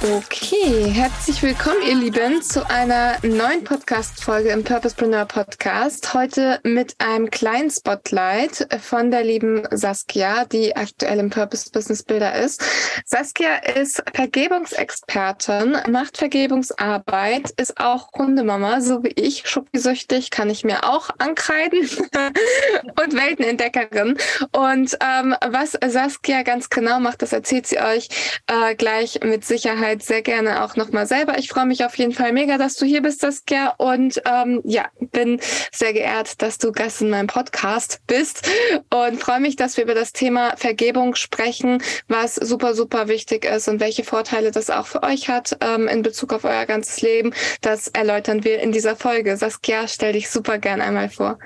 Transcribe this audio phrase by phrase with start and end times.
[0.00, 6.14] Okay, herzlich willkommen, ihr Lieben, zu einer neuen Podcast-Folge im Purposepreneur Podcast.
[6.14, 12.36] Heute mit einem kleinen Spotlight von der lieben Saskia, die aktuell im Purpose Business Builder
[12.36, 12.62] ist.
[13.06, 20.84] Saskia ist Vergebungsexpertin, macht Vergebungsarbeit, ist auch Hundemama, so wie ich, schuppisüchtig, kann ich mir
[20.84, 21.80] auch ankreiden
[23.02, 24.16] und Weltenentdeckerin.
[24.52, 28.08] Und ähm, was Saskia ganz genau macht, das erzählt sie euch
[28.46, 31.38] äh, gleich mit Sicherheit Zeit sehr gerne auch nochmal selber.
[31.38, 33.74] Ich freue mich auf jeden Fall mega, dass du hier bist, Saskia.
[33.78, 35.40] Und ähm, ja, bin
[35.72, 38.48] sehr geehrt, dass du Gast in meinem Podcast bist
[38.90, 43.68] und freue mich, dass wir über das Thema Vergebung sprechen, was super, super wichtig ist
[43.68, 47.32] und welche Vorteile das auch für euch hat ähm, in Bezug auf euer ganzes Leben.
[47.60, 49.36] Das erläutern wir in dieser Folge.
[49.36, 51.38] Saskia, stell dich super gern einmal vor.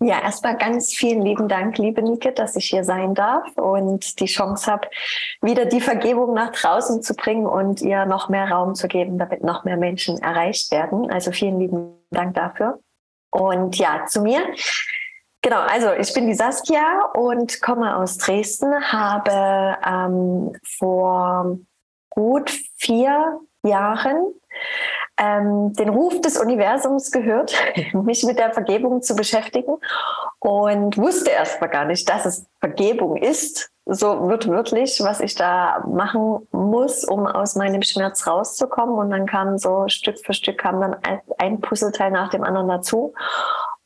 [0.00, 4.26] Ja, erstmal ganz vielen lieben Dank, liebe Nike, dass ich hier sein darf und die
[4.26, 4.88] Chance habe,
[5.42, 9.42] wieder die Vergebung nach draußen zu bringen und ihr noch mehr Raum zu geben, damit
[9.42, 11.10] noch mehr Menschen erreicht werden.
[11.10, 12.78] Also vielen lieben Dank dafür.
[13.30, 14.40] Und ja, zu mir.
[15.42, 21.58] Genau, also ich bin die Saskia und komme aus Dresden, habe ähm, vor
[22.10, 24.32] gut vier Jahren
[25.16, 27.54] ähm, den Ruf des Universums gehört,
[27.92, 29.76] mich mit der Vergebung zu beschäftigen
[30.38, 35.34] und wusste erst mal gar nicht, dass es Vergebung ist, so wird wirklich, was ich
[35.34, 38.96] da machen muss, um aus meinem Schmerz rauszukommen.
[38.96, 40.96] Und dann kam so Stück für Stück kam dann
[41.38, 43.14] ein Puzzleteil nach dem anderen dazu.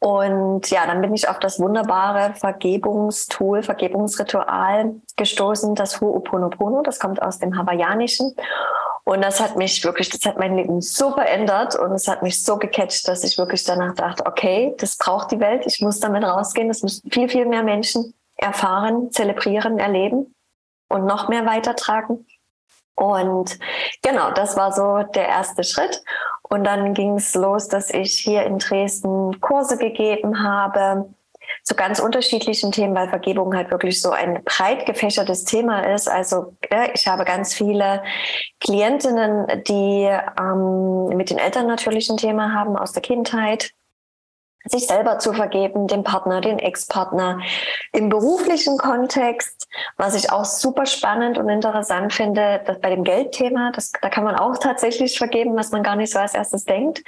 [0.00, 6.82] Und ja, dann bin ich auf das wunderbare Vergebungstool, Vergebungsritual gestoßen, das Ho'oponopono.
[6.82, 8.34] Das kommt aus dem Hawaiianischen.
[9.04, 12.44] Und das hat mich wirklich, das hat mein Leben so verändert und es hat mich
[12.44, 16.22] so gecatcht, dass ich wirklich danach dachte, okay, das braucht die Welt, ich muss damit
[16.22, 20.34] rausgehen, das müssen viel, viel mehr Menschen erfahren, zelebrieren, erleben
[20.88, 22.26] und noch mehr weitertragen.
[22.94, 23.58] Und
[24.02, 26.02] genau, das war so der erste Schritt.
[26.42, 31.12] Und dann ging es los, dass ich hier in Dresden Kurse gegeben habe,
[31.62, 36.08] zu ganz unterschiedlichen Themen, weil Vergebung halt wirklich so ein breit gefächertes Thema ist.
[36.08, 36.56] Also
[36.94, 38.02] ich habe ganz viele
[38.60, 43.70] Klientinnen, die ähm, mit den Eltern natürlich ein Thema haben aus der Kindheit,
[44.64, 47.40] sich selber zu vergeben, dem Partner, den Ex-Partner,
[47.92, 53.72] im beruflichen Kontext, was ich auch super spannend und interessant finde, dass bei dem Geldthema,
[53.74, 57.02] das, da kann man auch tatsächlich vergeben, was man gar nicht so als erstes denkt.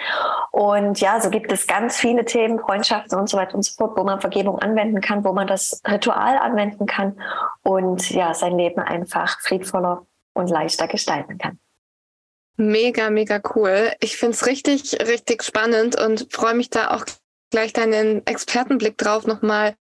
[0.51, 3.97] Und ja, so gibt es ganz viele Themen, Freundschaften und so weiter und so fort,
[3.97, 7.21] wo man Vergebung anwenden kann, wo man das Ritual anwenden kann
[7.63, 11.59] und ja, sein Leben einfach friedvoller und leichter gestalten kann.
[12.57, 13.93] Mega, mega cool.
[14.01, 17.05] Ich finde es richtig, richtig spannend und freue mich da auch
[17.55, 19.77] gleich deinen Expertenblick drauf nochmal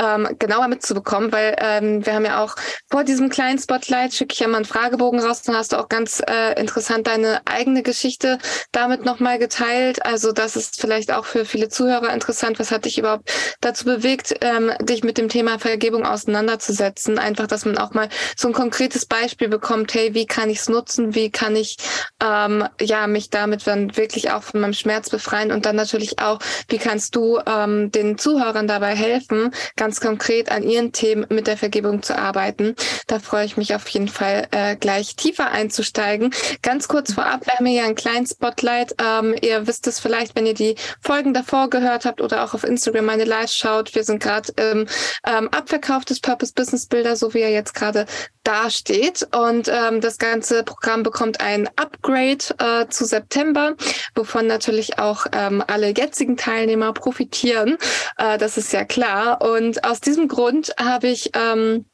[0.00, 2.56] ähm, genauer mitzubekommen, weil ähm, wir haben ja auch
[2.90, 5.88] vor diesem kleinen Spotlight schicke ich ja mal einen Fragebogen raus, dann hast du auch
[5.88, 8.38] ganz äh, interessant deine eigene Geschichte
[8.72, 10.04] damit nochmal geteilt.
[10.04, 12.58] Also das ist vielleicht auch für viele Zuhörer interessant.
[12.58, 13.30] Was hat dich überhaupt
[13.60, 17.18] dazu bewegt, ähm, dich mit dem Thema Vergebung auseinanderzusetzen?
[17.18, 20.68] Einfach, dass man auch mal so ein konkretes Beispiel bekommt, hey, wie kann ich es
[20.68, 21.14] nutzen?
[21.14, 21.76] Wie kann ich
[22.22, 25.52] ähm, ja mich damit dann wirklich auch von meinem Schmerz befreien?
[25.52, 26.38] Und dann natürlich auch,
[26.68, 31.56] wie kannst du ähm, den Zuhörern dabei helfen, ganz konkret an ihren Themen mit der
[31.56, 32.74] Vergebung zu arbeiten.
[33.06, 36.32] Da freue ich mich auf jeden Fall äh, gleich tiefer einzusteigen.
[36.62, 38.94] Ganz kurz vorab, wir haben hier einen kleinen Spotlight.
[39.02, 42.64] Ähm, ihr wisst es vielleicht, wenn ihr die Folgen davor gehört habt oder auch auf
[42.64, 43.94] Instagram meine Live schaut.
[43.94, 44.86] Wir sind gerade im
[45.26, 48.06] ähm, Abverkauf des Purpose Business Builder, so wie er jetzt gerade
[48.48, 49.28] dasteht.
[49.36, 53.74] Und ähm, das ganze Programm bekommt ein Upgrade äh, zu September,
[54.14, 57.76] wovon natürlich auch ähm, alle jetzigen Teilnehmer profitieren.
[58.16, 59.42] Äh, das ist ja klar.
[59.56, 61.84] Und aus diesem Grund habe ich ähm,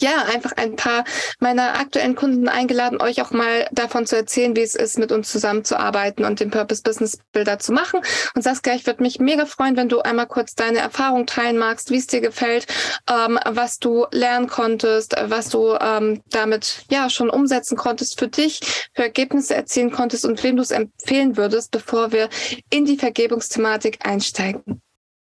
[0.00, 1.04] ja, einfach ein paar
[1.38, 5.30] meiner aktuellen Kunden eingeladen, euch auch mal davon zu erzählen, wie es ist, mit uns
[5.30, 8.00] zusammenzuarbeiten und den Purpose Business Builder zu machen.
[8.34, 11.90] Und Saskia, ich würde mich mega freuen, wenn du einmal kurz deine Erfahrung teilen magst,
[11.90, 12.66] wie es dir gefällt,
[13.08, 18.60] ähm, was du lernen konntest, was du ähm, damit ja schon umsetzen konntest für dich,
[18.94, 22.28] für Ergebnisse erzielen konntest und wem du es empfehlen würdest, bevor wir
[22.70, 24.80] in die Vergebungsthematik einsteigen.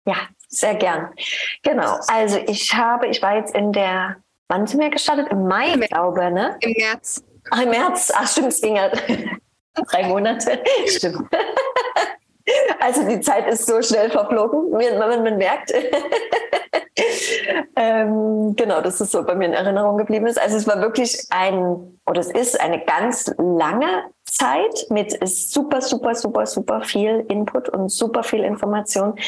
[0.06, 0.17] Ja,
[0.49, 1.12] sehr gern.
[1.62, 1.99] Genau.
[2.09, 4.17] Also ich habe, ich war jetzt in der
[4.49, 5.29] Wann sind wir gestartet?
[5.31, 6.56] Im Mai, Im glaube ich, ne?
[6.61, 7.23] Im März.
[7.50, 8.11] Ach, im März.
[8.15, 8.91] Ach, stimmt, es ging ja
[9.91, 10.59] drei Monate.
[10.87, 11.29] stimmt.
[12.81, 15.71] Also die Zeit ist so schnell verflogen, wenn man, man merkt.
[17.77, 20.41] ähm, genau, das ist so bei mir in Erinnerung geblieben ist.
[20.41, 26.15] Also es war wirklich ein, oder es ist eine ganz lange Zeit mit super, super,
[26.15, 29.19] super, super viel Input und super viel Information.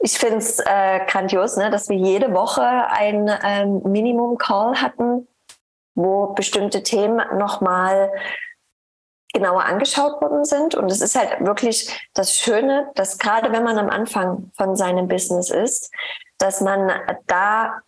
[0.00, 5.26] Ich finde es äh, grandios, ne, dass wir jede Woche ein ähm, Minimum-Call hatten,
[5.94, 8.12] wo bestimmte Themen nochmal
[9.32, 10.74] genauer angeschaut worden sind.
[10.74, 15.08] Und es ist halt wirklich das Schöne, dass gerade wenn man am Anfang von seinem
[15.08, 15.92] Business ist,
[16.38, 16.90] dass man
[17.26, 17.80] da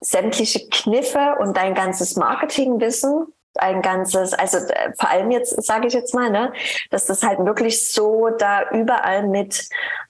[0.00, 5.92] sämtliche Kniffe und dein ganzes Marketingwissen ein ganzes, also äh, vor allem jetzt sage ich
[5.92, 6.52] jetzt mal, ne,
[6.90, 9.68] dass das halt wirklich so da überall mit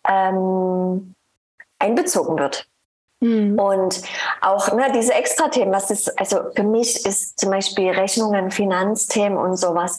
[0.09, 1.15] ähm,
[1.79, 2.67] einbezogen wird.
[3.21, 3.59] Mhm.
[3.59, 4.03] Und
[4.41, 9.56] auch ne, diese Extra-Themen, was ist, also für mich ist zum Beispiel Rechnungen, Finanzthemen und
[9.56, 9.99] sowas.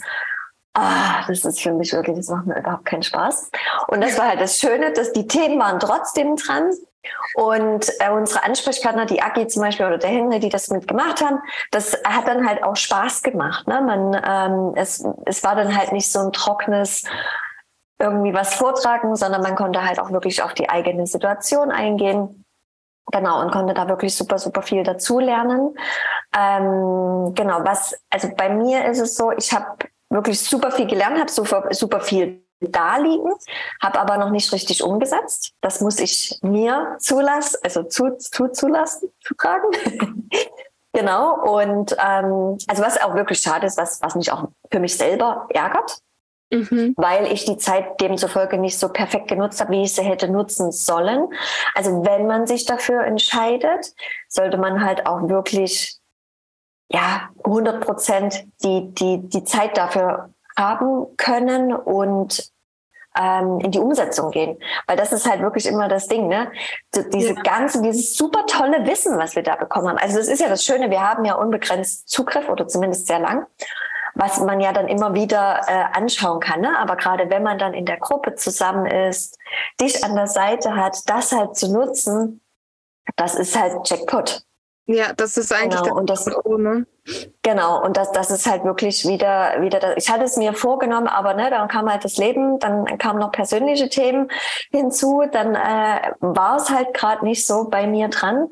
[0.75, 3.51] Ah, das ist für mich wirklich, das macht mir überhaupt keinen Spaß.
[3.87, 6.71] Und das war halt das Schöne, dass die Themen waren trotzdem dran,
[7.35, 11.39] und äh, unsere Ansprechpartner, die Agi zum Beispiel oder der Henry, die das mitgemacht haben,
[11.71, 13.67] das hat dann halt auch Spaß gemacht.
[13.67, 13.81] Ne?
[13.81, 17.03] Man, ähm, es, es war dann halt nicht so ein trockenes
[17.99, 22.45] irgendwie was vortragen, sondern man konnte halt auch wirklich auf die eigene Situation eingehen.
[23.11, 25.75] Genau, und konnte da wirklich super, super viel dazulernen.
[26.37, 29.77] Ähm, genau, was, also bei mir ist es so, ich habe
[30.09, 33.31] wirklich super viel gelernt, habe super, super viel da liegen,
[33.81, 35.53] habe aber noch nicht richtig umgesetzt.
[35.61, 39.69] Das muss ich mir zulassen, also zu, zu, zulassen, zutragen.
[40.93, 41.57] genau.
[41.57, 45.47] Und ähm, also was auch wirklich schade ist, was, was mich auch für mich selber
[45.49, 45.99] ärgert,
[46.51, 46.93] mhm.
[46.97, 50.71] weil ich die Zeit demzufolge nicht so perfekt genutzt habe, wie ich sie hätte nutzen
[50.71, 51.27] sollen.
[51.75, 53.93] Also wenn man sich dafür entscheidet,
[54.27, 55.97] sollte man halt auch wirklich
[56.89, 62.51] ja 100 Prozent die die die Zeit dafür haben können und
[63.19, 64.57] ähm, in die Umsetzung gehen.
[64.87, 66.51] Weil das ist halt wirklich immer das Ding, ne?
[67.13, 67.41] Diese ja.
[67.41, 69.97] ganze, dieses super tolle Wissen, was wir da bekommen haben.
[69.97, 73.45] Also das ist ja das Schöne, wir haben ja unbegrenzt Zugriff oder zumindest sehr lang
[74.15, 76.61] was man ja dann immer wieder äh, anschauen kann.
[76.61, 76.77] Ne?
[76.77, 79.37] Aber gerade wenn man dann in der Gruppe zusammen ist,
[79.81, 82.41] dich an der Seite hat, das halt zu nutzen,
[83.15, 84.43] das ist halt Jackpot.
[84.85, 85.95] Ja, das ist eigentlich genau.
[85.95, 86.85] und das, ohne.
[87.41, 89.93] Genau, und das, das ist halt wirklich wieder, wieder das.
[89.95, 93.31] Ich hatte es mir vorgenommen, aber ne, dann kam halt das Leben, dann kamen noch
[93.31, 94.29] persönliche Themen
[94.71, 98.49] hinzu, dann äh, war es halt gerade nicht so bei mir dran.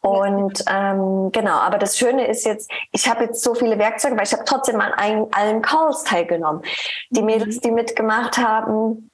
[0.00, 4.26] Und ähm, genau, aber das Schöne ist jetzt, ich habe jetzt so viele Werkzeuge, weil
[4.26, 6.62] ich habe trotzdem an allen, allen Calls teilgenommen.
[7.10, 7.26] Die mhm.
[7.26, 9.10] Mädels, die mitgemacht haben,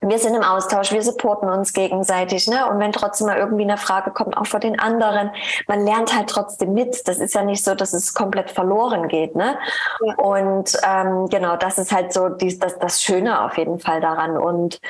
[0.00, 2.68] wir sind im Austausch, wir supporten uns gegenseitig, ne?
[2.68, 5.30] Und wenn trotzdem mal irgendwie eine Frage kommt, auch vor den anderen,
[5.66, 7.08] man lernt halt trotzdem mit.
[7.08, 9.58] Das ist ja nicht so, dass es komplett verloren geht, ne?
[10.00, 10.14] Ja.
[10.14, 14.38] Und ähm, genau, das ist halt so die, das, das Schöne auf jeden Fall daran.
[14.38, 14.80] Und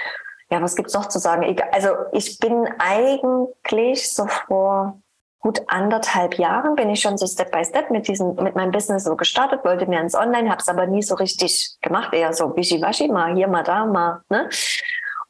[0.51, 1.57] ja, was gibt's noch zu sagen?
[1.73, 5.01] Also ich bin eigentlich so vor
[5.41, 9.05] gut anderthalb Jahren bin ich schon so Step by Step mit diesem, mit meinem Business
[9.05, 12.57] so gestartet, wollte mir ins Online, habe es aber nie so richtig gemacht, eher so
[12.57, 14.49] wischiwaschi, mal hier, mal da, mal, ne?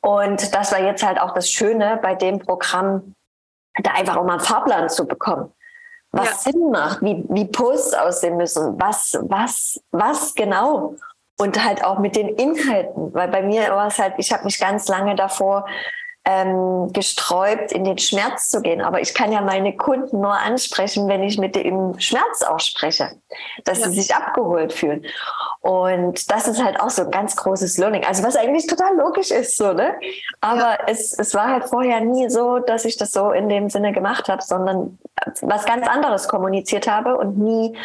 [0.00, 3.14] Und das war jetzt halt auch das Schöne bei dem Programm,
[3.82, 5.52] da einfach auch mal einen Fahrplan zu bekommen.
[6.12, 6.52] Was ja.
[6.52, 10.94] Sinn macht, wie, wie Posts aussehen müssen, was, was, was genau.
[11.38, 14.58] Und halt auch mit den Inhalten, weil bei mir war es halt, ich habe mich
[14.58, 15.66] ganz lange davor
[16.24, 18.82] ähm, gesträubt, in den Schmerz zu gehen.
[18.82, 23.12] Aber ich kann ja meine Kunden nur ansprechen, wenn ich mit dem Schmerz auch spreche,
[23.64, 23.88] dass ja.
[23.88, 25.06] sie sich abgeholt fühlen.
[25.60, 28.04] Und das ist halt auch so ein ganz großes Learning.
[28.04, 29.94] Also was eigentlich total logisch ist, so, ne?
[30.40, 30.78] Aber ja.
[30.86, 34.28] es, es war halt vorher nie so, dass ich das so in dem Sinne gemacht
[34.28, 34.98] habe, sondern
[35.40, 37.76] was ganz anderes kommuniziert habe und nie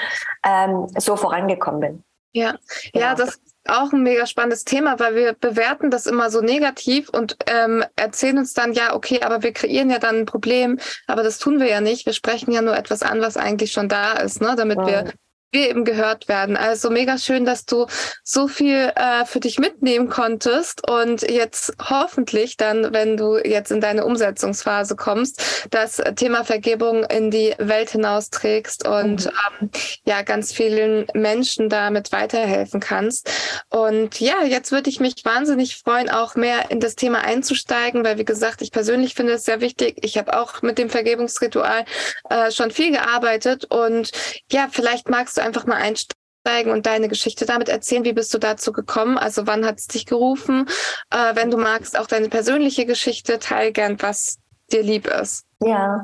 [0.46, 2.04] ähm, so vorangekommen bin.
[2.34, 2.56] Ja,
[2.92, 3.06] genau.
[3.06, 7.38] ja, das auch ein mega spannendes Thema, weil wir bewerten das immer so negativ und
[7.48, 11.40] ähm, erzählen uns dann, ja, okay, aber wir kreieren ja dann ein Problem, aber das
[11.40, 12.06] tun wir ja nicht.
[12.06, 14.56] Wir sprechen ja nur etwas an, was eigentlich schon da ist, ne?
[14.58, 14.88] damit ja.
[14.88, 15.14] wir
[15.54, 16.58] wir eben gehört werden.
[16.58, 17.86] Also mega schön, dass du
[18.24, 23.80] so viel äh, für dich mitnehmen konntest und jetzt hoffentlich dann, wenn du jetzt in
[23.80, 29.32] deine Umsetzungsphase kommst, das Thema Vergebung in die Welt hinausträgst und mhm.
[29.62, 29.70] ähm,
[30.06, 33.30] ja ganz vielen Menschen damit weiterhelfen kannst.
[33.70, 38.18] Und ja, jetzt würde ich mich wahnsinnig freuen, auch mehr in das Thema einzusteigen, weil
[38.18, 39.98] wie gesagt, ich persönlich finde es sehr wichtig.
[40.02, 41.86] Ich habe auch mit dem Vergebungsritual
[42.30, 44.12] äh, schon viel gearbeitet und
[44.52, 48.06] ja, vielleicht magst du einfach mal einsteigen und deine Geschichte damit erzählen.
[48.06, 49.18] Wie bist du dazu gekommen?
[49.18, 50.68] Also wann hat es dich gerufen?
[51.12, 54.40] Äh, wenn du magst, auch deine persönliche Geschichte, teil gern, was
[54.72, 55.46] dir lieb ist.
[55.60, 56.04] Ja,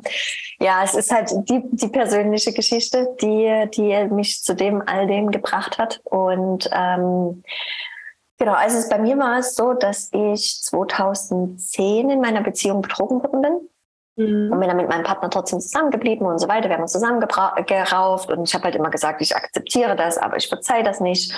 [0.59, 5.31] ja, es ist halt die, die persönliche Geschichte, die, die mich zu dem all dem
[5.31, 5.99] gebracht hat.
[6.05, 7.43] Und ähm,
[8.37, 13.41] genau, also bei mir war es so, dass ich 2010 in meiner Beziehung betrogen worden
[13.41, 13.69] bin.
[14.19, 14.51] Mhm.
[14.51, 16.67] Und bin dann mit meinem Partner trotzdem zusammengeblieben und so weiter.
[16.67, 20.49] Wir haben uns zusammengerauft und ich habe halt immer gesagt, ich akzeptiere das, aber ich
[20.49, 21.33] verzeihe das nicht.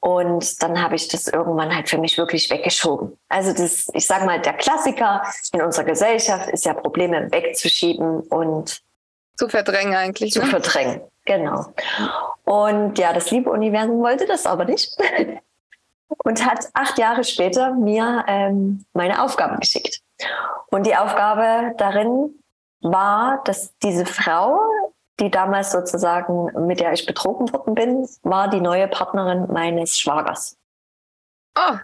[0.00, 3.18] Und dann habe ich das irgendwann halt für mich wirklich weggeschoben.
[3.28, 8.82] Also das, ich sage mal, der Klassiker in unserer Gesellschaft ist ja Probleme wegzuschieben und
[9.36, 10.32] zu verdrängen eigentlich.
[10.32, 10.46] Zu ne?
[10.46, 11.66] verdrängen, genau.
[12.44, 14.96] Und ja, das liebe Universum wollte das aber nicht
[16.24, 20.00] und hat acht Jahre später mir ähm, meine Aufgaben geschickt.
[20.68, 22.42] Und die Aufgabe darin
[22.80, 24.60] war, dass diese Frau,
[25.20, 30.56] die damals sozusagen, mit der ich betrogen worden bin, war die neue Partnerin meines Schwagers.
[31.58, 31.78] Oh.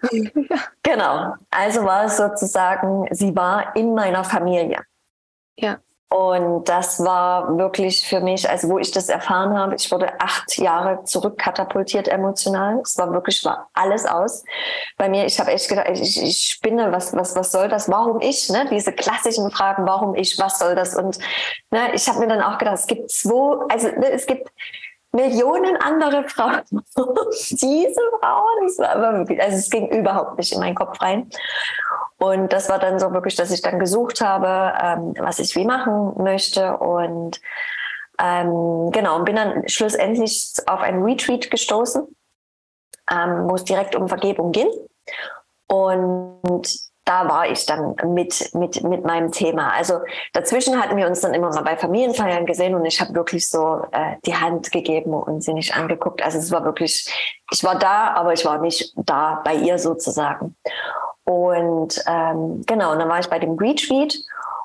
[0.82, 1.34] genau.
[1.50, 4.84] Also war es sozusagen, sie war in meiner Familie.
[5.58, 5.78] Ja.
[6.12, 10.58] Und das war wirklich für mich, also wo ich das erfahren habe, ich wurde acht
[10.58, 12.80] Jahre zurückkatapultiert emotional.
[12.84, 14.44] Es war wirklich, war alles aus
[14.98, 15.24] bei mir.
[15.24, 17.88] Ich habe echt gedacht, ich, ich spinne, was, was, was soll das?
[17.88, 18.50] Warum ich?
[18.50, 18.66] Ne?
[18.70, 20.94] Diese klassischen Fragen, warum ich, was soll das?
[20.94, 21.18] Und
[21.70, 24.50] ne, ich habe mir dann auch gedacht, es gibt zwei, also ne, es gibt
[25.12, 26.62] Millionen andere Frauen.
[27.50, 31.28] Diese Frau, das war aber wirklich, also es ging überhaupt nicht in meinen Kopf rein.
[32.18, 35.64] Und das war dann so wirklich, dass ich dann gesucht habe, ähm, was ich wie
[35.64, 36.78] machen möchte.
[36.78, 37.40] Und
[38.18, 42.06] ähm, genau, und bin dann schlussendlich auf ein Retreat gestoßen,
[43.10, 44.68] ähm, wo es direkt um Vergebung ging.
[45.66, 49.72] Und da war ich dann mit, mit, mit meinem Thema.
[49.72, 50.00] Also
[50.32, 53.82] dazwischen hatten wir uns dann immer mal bei Familienfeiern gesehen und ich habe wirklich so
[53.90, 56.22] äh, die Hand gegeben und sie nicht angeguckt.
[56.22, 57.12] Also es war wirklich,
[57.50, 60.54] ich war da, aber ich war nicht da bei ihr sozusagen.
[61.24, 64.16] Und ähm, genau, und dann war ich bei dem Retreat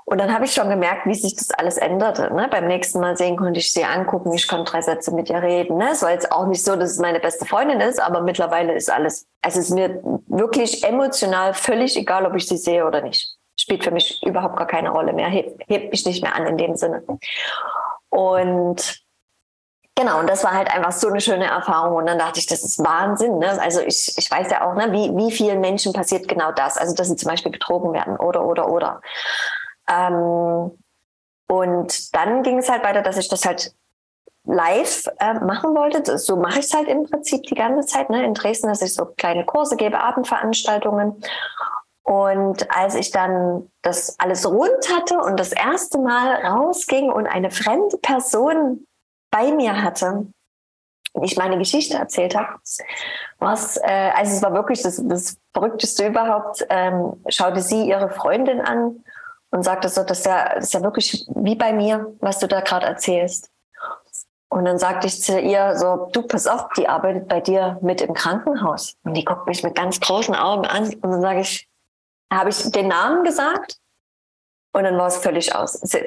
[0.09, 2.33] und dann habe ich schon gemerkt, wie sich das alles änderte.
[2.33, 2.47] Ne?
[2.49, 5.75] Beim nächsten Mal sehen konnte ich sie angucken, ich konnte drei Sätze mit ihr reden.
[5.75, 5.89] Ne?
[5.91, 8.89] Es war jetzt auch nicht so, dass es meine beste Freundin ist, aber mittlerweile ist
[8.89, 13.35] alles, es ist mir wirklich emotional völlig egal, ob ich sie sehe oder nicht.
[13.59, 16.57] Spielt für mich überhaupt gar keine Rolle mehr, hebt, hebt mich nicht mehr an in
[16.57, 17.03] dem Sinne.
[18.07, 19.03] Und
[19.99, 21.95] Genau, und das war halt einfach so eine schöne Erfahrung.
[21.95, 23.39] Und dann dachte ich, das ist Wahnsinn.
[23.39, 23.59] Ne?
[23.59, 26.77] Also ich, ich weiß ja auch, ne, wie, wie vielen Menschen passiert genau das.
[26.77, 29.01] Also, dass sie zum Beispiel betrogen werden oder, oder, oder.
[29.89, 30.77] Ähm,
[31.49, 33.73] und dann ging es halt weiter, dass ich das halt
[34.45, 36.17] live äh, machen wollte.
[36.17, 38.09] So mache ich es halt im Prinzip die ganze Zeit.
[38.09, 38.23] Ne?
[38.25, 41.21] In Dresden, dass ich so kleine Kurse gebe, Abendveranstaltungen.
[42.03, 47.51] Und als ich dann das alles rund hatte und das erste Mal rausging und eine
[47.51, 48.85] fremde Person
[49.29, 50.27] bei mir hatte,
[51.21, 52.59] ich meine Geschichte erzählt habe,
[53.39, 58.61] was, äh, also es war wirklich das, das Verrückteste überhaupt, ähm, schaute sie ihre Freundin
[58.61, 59.03] an
[59.51, 62.47] und sagte so, das ist ja, das ist ja wirklich wie bei mir, was du
[62.47, 63.49] da gerade erzählst.
[64.49, 68.01] Und dann sagte ich zu ihr so, du pass auf, die arbeitet bei dir mit
[68.01, 68.95] im Krankenhaus.
[69.03, 71.67] Und die guckt mich mit ganz großen Augen an und dann sage ich,
[72.31, 73.77] habe ich den Namen gesagt?
[74.73, 75.73] Und dann war es völlig aus.
[75.73, 75.99] Sie,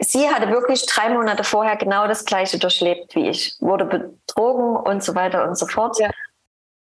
[0.00, 5.02] sie, hatte wirklich drei Monate vorher genau das Gleiche durchlebt wie ich, wurde betrogen und
[5.02, 5.98] so weiter und so fort.
[5.98, 6.10] Ja.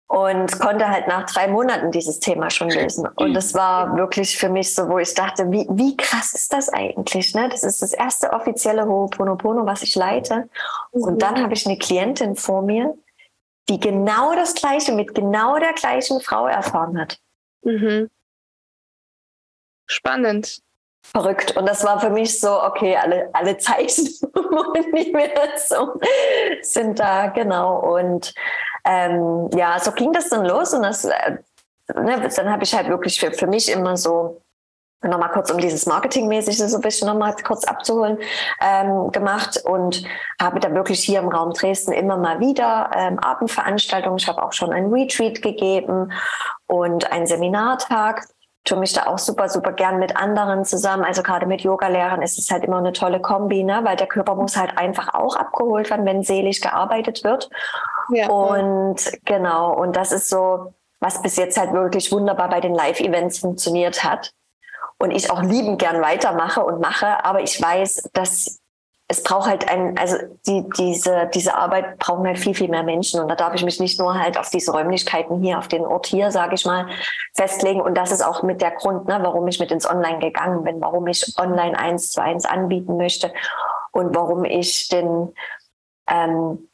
[0.09, 3.09] Und konnte halt nach drei Monaten dieses Thema schon lösen.
[3.17, 6.69] Und das war wirklich für mich so, wo ich dachte, wie, wie krass ist das
[6.69, 7.35] eigentlich?
[7.35, 7.49] Ne?
[7.49, 10.49] Das ist das erste offizielle Ho'oponopono, was ich leite.
[10.93, 11.19] Und mhm.
[11.19, 12.97] dann habe ich eine Klientin vor mir,
[13.69, 17.19] die genau das Gleiche mit genau der gleichen Frau erfahren hat.
[17.63, 18.09] Mhm.
[19.87, 20.63] Spannend
[21.13, 21.57] verrückt.
[21.57, 24.05] Und das war für mich so, okay, alle, alle Zeichen
[24.93, 26.01] nicht mehr so
[26.63, 27.79] sind da, genau.
[27.79, 28.35] Und
[28.85, 30.75] ähm, ja, so ging das dann los.
[30.75, 31.39] Und das, äh,
[31.95, 34.43] ne, dann habe ich halt wirklich für, für mich immer so
[35.03, 38.19] nochmal kurz um dieses Marketingmäßige so ein bisschen nochmal kurz abzuholen,
[38.61, 40.03] ähm, gemacht und
[40.41, 44.19] habe da wirklich hier im Raum Dresden immer mal wieder ähm, Abendveranstaltungen.
[44.19, 46.13] Ich habe auch schon ein Retreat gegeben
[46.67, 48.27] und einen Seminartag
[48.67, 51.05] tue mich da auch super, super gern mit anderen zusammen.
[51.05, 53.81] Also gerade mit Yoga-Lehrern ist es halt immer eine tolle Kombi, ne?
[53.85, 57.49] weil der Körper muss halt einfach auch abgeholt werden, wenn seelisch gearbeitet wird.
[58.11, 58.29] Ja.
[58.29, 63.39] Und genau, und das ist so, was bis jetzt halt wirklich wunderbar bei den Live-Events
[63.39, 64.33] funktioniert hat.
[64.99, 68.59] Und ich auch liebend gern weitermache und mache, aber ich weiß, dass
[69.09, 70.17] es braucht halt ein, also
[70.49, 73.21] die, diese, diese Arbeit brauchen halt viel, viel mehr Menschen.
[73.21, 76.07] Und da darf ich mich nicht nur halt auf diese Räumlichkeiten hier, auf den Ort
[76.07, 76.89] hier, sage ich mal,
[77.35, 77.81] festlegen.
[77.81, 80.81] Und das ist auch mit der Grund, ne, warum ich mit ins Online gegangen bin,
[80.81, 83.33] warum ich online eins zu eins anbieten möchte
[83.93, 85.33] und warum ich den
[86.11, 86.69] ähm,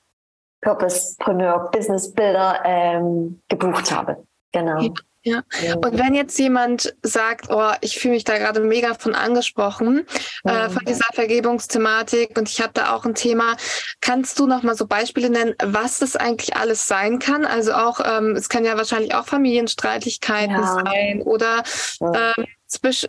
[0.62, 4.24] Purposepreneur Business Builder ähm, gebucht habe.
[4.52, 4.92] Genau.
[5.24, 5.42] Ja.
[5.76, 10.04] Und wenn jetzt jemand sagt, oh, ich fühle mich da gerade mega von angesprochen,
[10.44, 13.56] äh, von dieser Vergebungsthematik und ich habe da auch ein Thema,
[14.00, 17.44] kannst du noch mal so Beispiele nennen, was das eigentlich alles sein kann?
[17.44, 20.82] Also auch, ähm, es kann ja wahrscheinlich auch Familienstreitigkeiten ja.
[20.84, 21.62] sein oder
[22.00, 22.46] ähm,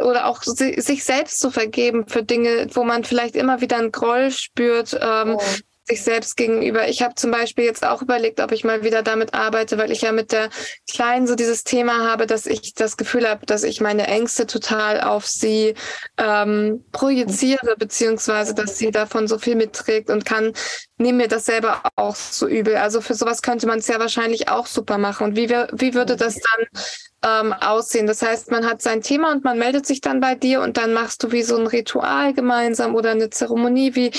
[0.02, 4.30] oder auch sich selbst zu vergeben für Dinge, wo man vielleicht immer wieder einen Groll
[4.30, 4.94] spürt.
[4.94, 5.46] Ähm, ja
[5.86, 6.88] sich selbst gegenüber.
[6.88, 10.02] Ich habe zum Beispiel jetzt auch überlegt, ob ich mal wieder damit arbeite, weil ich
[10.02, 10.50] ja mit der
[10.90, 15.02] Kleinen so dieses Thema habe, dass ich das Gefühl habe, dass ich meine Ängste total
[15.02, 15.74] auf sie
[16.18, 20.54] ähm, projiziere, beziehungsweise dass sie davon so viel mitträgt und kann,
[20.98, 22.78] nehme mir das selber auch so übel.
[22.78, 25.28] Also für sowas könnte man es ja wahrscheinlich auch super machen.
[25.28, 28.08] Und wie, wir, wie würde das dann ähm, aussehen?
[28.08, 30.94] Das heißt, man hat sein Thema und man meldet sich dann bei dir und dann
[30.94, 33.96] machst du wie so ein Ritual gemeinsam oder eine Zeremonie.
[33.96, 34.12] Wie,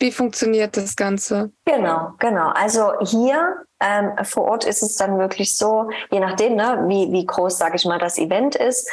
[0.00, 1.52] wie funktioniert das Ganze?
[1.66, 2.48] Genau, genau.
[2.48, 7.26] Also hier ähm, vor Ort ist es dann wirklich so, je nachdem, ne, wie, wie
[7.26, 8.90] groß, sage ich mal, das Event ist.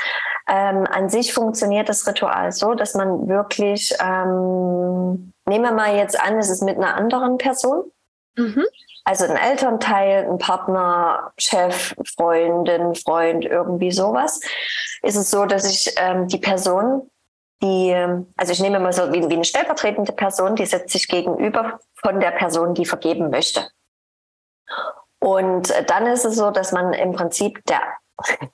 [0.50, 6.20] Ähm, an sich funktioniert das Ritual so, dass man wirklich, ähm, nehmen wir mal jetzt
[6.20, 7.92] an, es ist mit einer anderen Person.
[8.38, 8.66] Mhm.
[9.04, 14.42] Also ein Elternteil, ein Partner, Chef, Freundin, Freund, irgendwie sowas.
[15.02, 17.10] Ist es so, dass ich ähm, die Person
[17.62, 17.94] die,
[18.38, 22.20] also ich nehme mal so wie, wie eine stellvertretende Person, die setzt sich gegenüber von
[22.20, 23.68] der Person, die vergeben möchte.
[25.20, 27.82] Und dann ist es so, dass man im Prinzip der,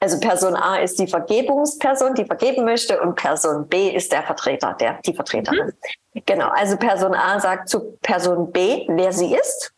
[0.00, 4.74] also Person A ist die Vergebungsperson, die vergeben möchte, und Person B ist der Vertreter,
[4.74, 5.72] der, die Vertreterin.
[6.14, 6.22] Mhm.
[6.26, 6.48] Genau.
[6.50, 9.72] Also Person A sagt zu Person B, wer sie ist.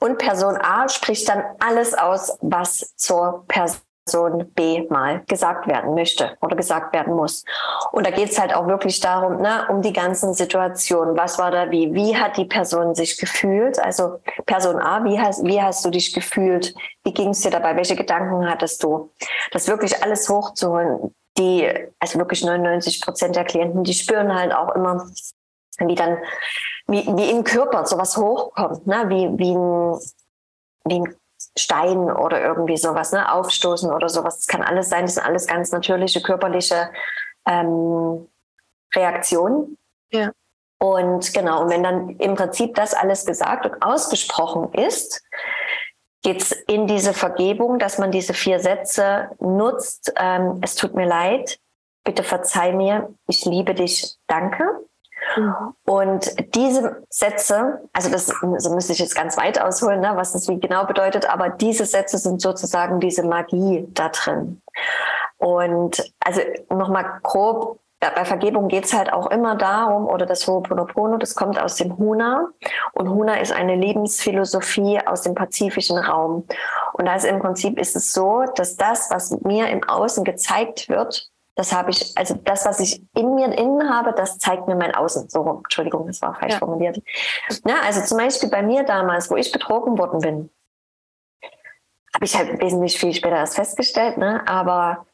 [0.00, 5.94] Und Person A spricht dann alles aus, was zur Person Person B mal gesagt werden
[5.94, 7.44] möchte oder gesagt werden muss.
[7.92, 11.16] Und da geht es halt auch wirklich darum, ne, um die ganzen Situationen.
[11.16, 11.92] Was war da wie?
[11.92, 13.78] Wie hat die Person sich gefühlt?
[13.78, 16.74] Also Person A, wie hast, wie hast du dich gefühlt?
[17.04, 17.76] Wie ging es dir dabei?
[17.76, 19.10] Welche Gedanken hattest du?
[19.52, 21.14] Das wirklich alles hochzuholen.
[21.36, 25.06] Die, also wirklich 99 Prozent der Klienten, die spüren halt auch immer,
[25.78, 26.18] wie dann,
[26.88, 29.04] wie, wie im Körper sowas hochkommt, ne?
[29.08, 29.98] wie, wie ein,
[30.84, 31.14] wie ein
[31.58, 34.36] Stein oder irgendwie sowas, ne, aufstoßen oder sowas.
[34.36, 35.04] Das kann alles sein.
[35.04, 36.90] Das sind alles ganz natürliche körperliche
[37.46, 38.28] ähm,
[38.94, 39.76] Reaktionen.
[40.10, 40.32] Ja.
[40.78, 45.22] Und genau, und wenn dann im Prinzip das alles gesagt und ausgesprochen ist,
[46.22, 50.12] geht es in diese Vergebung, dass man diese vier Sätze nutzt.
[50.16, 51.58] Ähm, es tut mir leid,
[52.04, 54.87] bitte verzeih mir, ich liebe dich, danke.
[55.36, 55.74] Mhm.
[55.84, 60.48] Und diese Sätze, also das, das müsste ich jetzt ganz weit ausholen, ne, was das
[60.48, 64.62] wie genau bedeutet, aber diese Sätze sind sozusagen diese Magie da drin.
[65.38, 71.18] Und also nochmal grob, bei Vergebung geht es halt auch immer darum, oder das Ho'oponopono,
[71.18, 72.48] das kommt aus dem Huna.
[72.92, 76.46] Und Huna ist eine Lebensphilosophie aus dem pazifischen Raum.
[76.92, 81.28] Und ist im Prinzip ist es so, dass das, was mir im Außen gezeigt wird,
[81.58, 84.94] das habe ich, also das, was ich in mir innen habe, das zeigt mir mein
[84.94, 85.28] Außen.
[85.28, 86.58] So, Entschuldigung, das war falsch ja.
[86.60, 87.02] formuliert.
[87.66, 90.50] Ja, also zum Beispiel bei mir damals, wo ich betrogen worden bin,
[92.14, 94.46] habe ich halt wesentlich viel später erst festgestellt, ne?
[94.46, 95.04] aber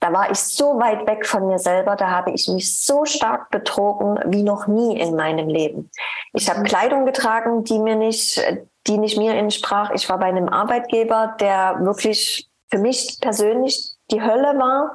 [0.00, 3.50] da war ich so weit weg von mir selber, da habe ich mich so stark
[3.50, 5.92] betrogen wie noch nie in meinem Leben.
[6.32, 6.64] Ich habe mhm.
[6.64, 8.42] Kleidung getragen, die mir nicht,
[8.88, 9.92] die nicht mir entsprach.
[9.92, 14.92] Ich war bei einem Arbeitgeber, der wirklich für mich persönlich die Hölle war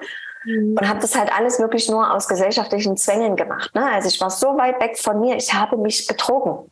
[0.49, 0.75] Mhm.
[0.77, 3.73] Und habe das halt alles wirklich nur aus gesellschaftlichen Zwängen gemacht.
[3.75, 3.85] Ne?
[3.91, 6.71] Also ich war so weit weg von mir, ich habe mich betrogen.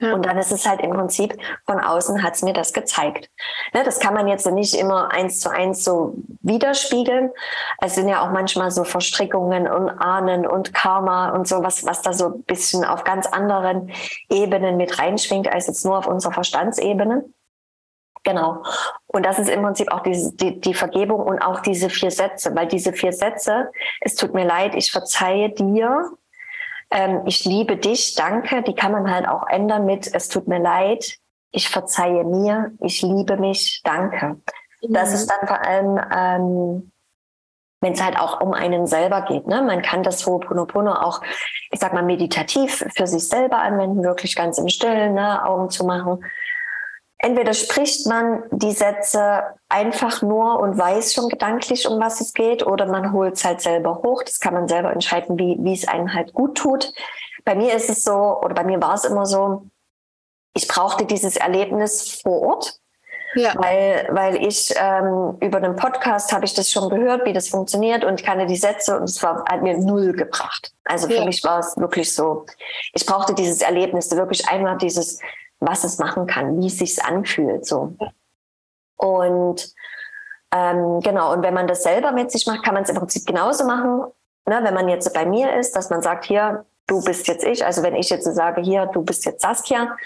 [0.00, 0.14] Ja.
[0.14, 3.28] Und dann ist es halt im Prinzip, von außen hat es mir das gezeigt.
[3.74, 7.30] Ne, das kann man jetzt nicht immer eins zu eins so widerspiegeln.
[7.82, 12.00] Es sind ja auch manchmal so Verstrickungen und Ahnen und Karma und so, was, was
[12.00, 13.92] da so ein bisschen auf ganz anderen
[14.30, 17.24] Ebenen mit reinschwingt, als jetzt nur auf unserer Verstandsebene.
[18.22, 18.62] Genau.
[19.06, 22.54] Und das ist im Prinzip auch diese, die, die Vergebung und auch diese vier Sätze,
[22.54, 26.10] weil diese vier Sätze, es tut mir leid, ich verzeihe dir,
[26.90, 30.58] ähm, ich liebe dich, danke, die kann man halt auch ändern mit, es tut mir
[30.58, 31.16] leid,
[31.50, 34.36] ich verzeihe mir, ich liebe mich, danke.
[34.82, 34.92] Mhm.
[34.92, 36.92] Das ist dann vor allem, ähm,
[37.80, 39.46] wenn es halt auch um einen selber geht.
[39.46, 39.62] Ne?
[39.62, 41.22] Man kann das Ho'oponopono auch,
[41.70, 45.44] ich sag mal, meditativ für sich selber anwenden, wirklich ganz im Stillen, ne?
[45.46, 46.22] Augen zu machen.
[47.22, 52.66] Entweder spricht man die Sätze einfach nur und weiß schon gedanklich, um was es geht,
[52.66, 54.22] oder man holt es halt selber hoch.
[54.22, 56.92] Das kann man selber entscheiden, wie, wie es einem halt gut tut.
[57.44, 59.66] Bei mir ist es so, oder bei mir war es immer so,
[60.54, 62.80] ich brauchte dieses Erlebnis vor Ort.
[63.34, 63.54] Ja.
[63.56, 68.04] Weil, weil ich ähm, über einen Podcast habe ich das schon gehört, wie das funktioniert
[68.04, 70.72] und kannte die Sätze und es war hat mir null gebracht.
[70.84, 71.24] Also für ja.
[71.24, 72.44] mich war es wirklich so,
[72.92, 75.20] ich brauchte dieses Erlebnis, wirklich einmal dieses,
[75.60, 77.66] was es machen kann, wie es sich anfühlt.
[77.66, 77.94] So.
[78.96, 79.74] Und
[80.52, 83.26] ähm, genau, und wenn man das selber mit sich macht, kann man es im Prinzip
[83.26, 84.10] genauso machen,
[84.46, 87.64] ne, wenn man jetzt bei mir ist, dass man sagt, hier, du bist jetzt ich.
[87.64, 89.96] Also wenn ich jetzt sage, hier, du bist jetzt Saskia,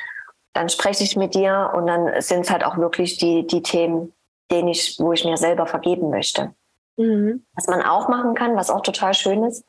[0.52, 4.12] dann spreche ich mit dir und dann sind es halt auch wirklich die, die Themen,
[4.50, 6.54] denen ich, wo ich mir selber vergeben möchte.
[6.96, 7.44] Mhm.
[7.54, 9.64] Was man auch machen kann, was auch total schön ist,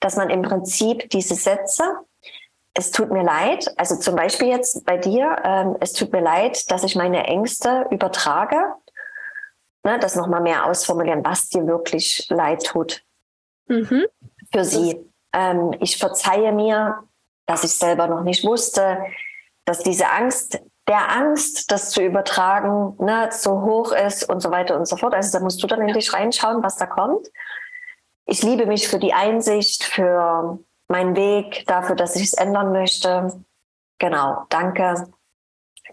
[0.00, 1.84] dass man im Prinzip diese Sätze,
[2.74, 6.70] es tut mir leid, also zum Beispiel jetzt bei dir, ähm, es tut mir leid,
[6.72, 8.56] dass ich meine Ängste übertrage,
[9.84, 13.04] ne, das nochmal mehr ausformulieren, was dir wirklich leid tut
[13.68, 14.06] mhm.
[14.52, 14.98] für sie.
[15.32, 17.04] Ähm, ich verzeihe mir,
[17.46, 18.98] dass ich selber noch nicht wusste,
[19.64, 24.76] dass diese Angst, der Angst, das zu übertragen, ne, so hoch ist und so weiter
[24.76, 25.14] und so fort.
[25.14, 27.28] Also da musst du dann in dich reinschauen, was da kommt.
[28.26, 30.58] Ich liebe mich für die Einsicht, für
[30.88, 33.44] meinen Weg, dafür, dass ich es ändern möchte.
[33.98, 35.12] Genau, danke,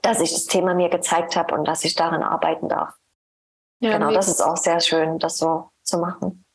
[0.01, 2.93] dass ich das Thema mir gezeigt habe und dass ich daran arbeiten darf.
[3.79, 6.45] Ja, genau, das ist auch sehr schön, das so zu machen.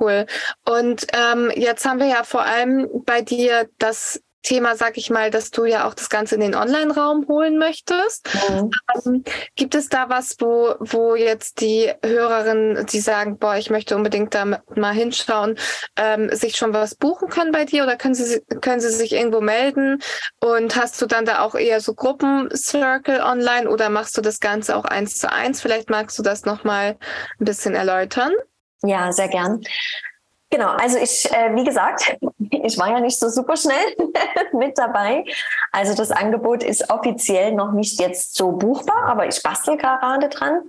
[0.00, 0.26] Cool.
[0.66, 5.30] Und ähm, jetzt haben wir ja vor allem bei dir das Thema, sag ich mal,
[5.30, 8.28] dass du ja auch das Ganze in den Online-Raum holen möchtest.
[8.50, 8.70] Mhm.
[8.94, 9.24] Ähm,
[9.56, 14.34] gibt es da was, wo, wo jetzt die Hörerinnen, die sagen, boah, ich möchte unbedingt
[14.34, 15.58] da mal hinschauen,
[15.96, 19.40] ähm, sich schon was buchen können bei dir oder können sie, können sie sich irgendwo
[19.40, 20.00] melden?
[20.40, 24.76] Und hast du dann da auch eher so Gruppen-Circle online oder machst du das Ganze
[24.76, 25.62] auch eins zu eins?
[25.62, 26.98] Vielleicht magst du das nochmal
[27.40, 28.32] ein bisschen erläutern.
[28.82, 29.62] Ja, sehr gern.
[30.54, 32.16] Genau, also ich, äh, wie gesagt,
[32.50, 33.74] ich war ja nicht so super schnell
[34.52, 35.24] mit dabei.
[35.72, 40.60] Also das Angebot ist offiziell noch nicht jetzt so buchbar, aber ich bastel gerade dran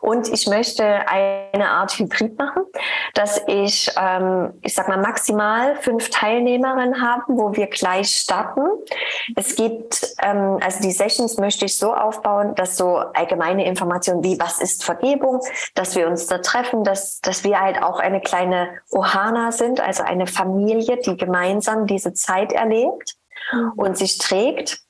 [0.00, 2.62] und ich möchte eine Art Hybrid machen,
[3.14, 8.60] dass ich, ähm, ich sag mal, maximal fünf Teilnehmerinnen haben, wo wir gleich starten.
[9.34, 14.38] Es gibt, ähm, also die Sessions möchte ich so aufbauen, dass so allgemeine Informationen wie
[14.38, 15.40] was ist Vergebung,
[15.74, 18.68] dass wir uns da treffen, dass, dass wir halt auch eine kleine
[19.32, 23.16] Ohana sind, also eine Familie, die gemeinsam diese Zeit erlebt
[23.52, 23.72] mhm.
[23.76, 24.80] und sich trägt.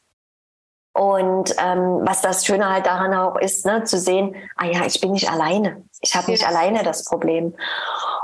[0.94, 5.00] Und ähm, was das Schöne halt daran auch ist, ne, zu sehen, ah ja, ich
[5.00, 5.84] bin nicht alleine.
[6.00, 6.48] Ich habe nicht ja.
[6.48, 7.54] alleine das Problem.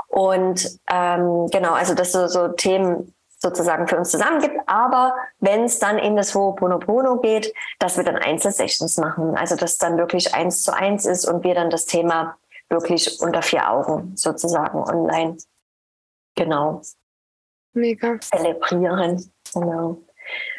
[0.07, 4.55] Und ähm, genau, also dass so, so Themen sozusagen für uns zusammen gibt.
[4.67, 9.35] Aber wenn es dann in das Ho'oponopono geht, dass wir dann Einzelsessions machen.
[9.35, 12.35] Also dass dann wirklich eins zu eins ist und wir dann das Thema
[12.67, 15.37] wirklich unter vier Augen sozusagen online
[16.39, 16.81] genau
[17.73, 18.19] Mega.
[18.19, 19.31] zelebrieren.
[19.53, 20.01] Genau.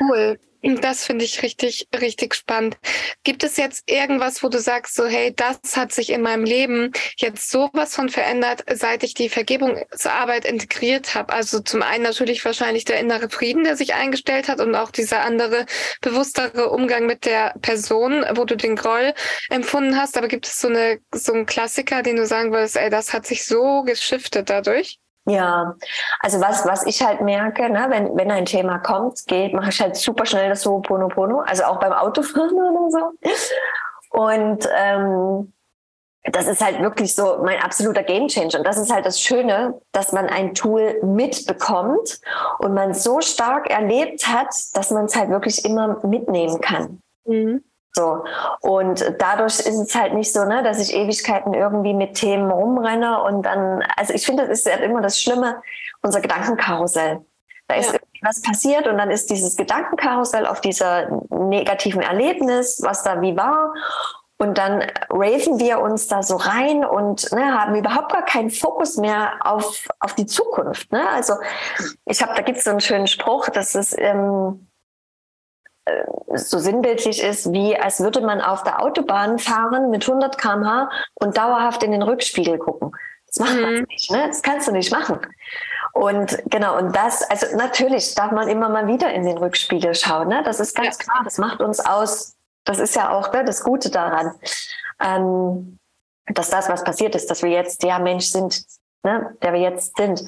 [0.00, 0.38] Cool.
[0.62, 2.76] Das finde ich richtig, richtig spannend.
[3.24, 6.92] Gibt es jetzt irgendwas, wo du sagst, so, hey, das hat sich in meinem Leben
[7.16, 11.32] jetzt sowas von verändert, seit ich die Vergebungsarbeit integriert habe?
[11.32, 15.22] Also zum einen natürlich wahrscheinlich der innere Frieden, der sich eingestellt hat und auch dieser
[15.22, 15.64] andere,
[16.02, 19.14] bewusstere Umgang mit der Person, wo du den Groll
[19.48, 20.18] empfunden hast.
[20.18, 23.24] Aber gibt es so eine, so einen Klassiker, den du sagen würdest, ey, das hat
[23.24, 24.99] sich so geschiftet dadurch?
[25.26, 25.76] Ja,
[26.20, 29.80] also was, was ich halt merke, ne, wenn, wenn ein Thema kommt, geht, mache ich
[29.80, 34.18] halt super schnell das so Pono Pono, also auch beim Autofahren oder so.
[34.18, 35.52] Und ähm,
[36.24, 38.58] das ist halt wirklich so mein absoluter Gamechanger.
[38.58, 42.20] Und das ist halt das Schöne, dass man ein Tool mitbekommt
[42.58, 47.00] und man so stark erlebt hat, dass man es halt wirklich immer mitnehmen kann.
[47.24, 47.64] Mhm.
[47.92, 48.24] So.
[48.60, 53.22] Und dadurch ist es halt nicht so, ne, dass ich Ewigkeiten irgendwie mit Themen rumrenne
[53.22, 55.62] und dann, also ich finde, das ist halt immer das Schlimme,
[56.02, 57.20] unser Gedankenkarussell.
[57.66, 57.94] Da ist ja.
[57.94, 63.36] irgendwie was passiert und dann ist dieses Gedankenkarussell auf dieser negativen Erlebnis, was da wie
[63.36, 63.74] war.
[64.38, 68.96] Und dann raven wir uns da so rein und ne, haben überhaupt gar keinen Fokus
[68.96, 70.90] mehr auf, auf die Zukunft.
[70.92, 71.06] Ne?
[71.10, 71.34] Also
[72.06, 74.69] ich habe, da gibt es so einen schönen Spruch, das ist, ähm, äh,
[76.34, 81.36] so sinnbildlich ist, wie als würde man auf der Autobahn fahren mit 100 km/h und
[81.36, 82.92] dauerhaft in den Rückspiegel gucken.
[83.26, 83.62] Das macht mhm.
[83.62, 84.26] man nicht, ne?
[84.28, 85.20] Das kannst du nicht machen.
[85.92, 90.28] Und genau, und das, also natürlich darf man immer mal wieder in den Rückspiegel schauen,
[90.28, 90.42] ne?
[90.44, 91.04] Das ist ganz ja.
[91.04, 92.36] klar, das macht uns aus.
[92.64, 94.32] Das ist ja auch ne, das Gute daran.
[95.00, 95.78] Ähm,
[96.26, 98.62] dass das, was passiert ist, dass wir jetzt der Mensch sind,
[99.02, 100.24] ne, der wir jetzt sind.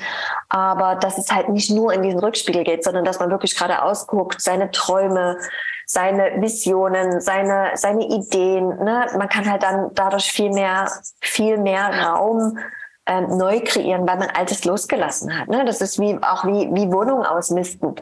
[0.49, 3.83] Aber dass es halt nicht nur in diesen Rückspiegel geht, sondern dass man wirklich gerade
[3.83, 5.39] ausguckt, seine Träume,
[5.87, 8.69] seine Visionen, seine, seine Ideen.
[8.69, 9.07] Ne?
[9.17, 12.59] Man kann halt dann dadurch viel mehr, viel mehr Raum
[13.07, 15.49] ähm, neu kreieren, weil man Altes losgelassen hat.
[15.49, 15.65] Ne?
[15.65, 17.97] Das ist wie auch wie, wie Wohnung ausmisten.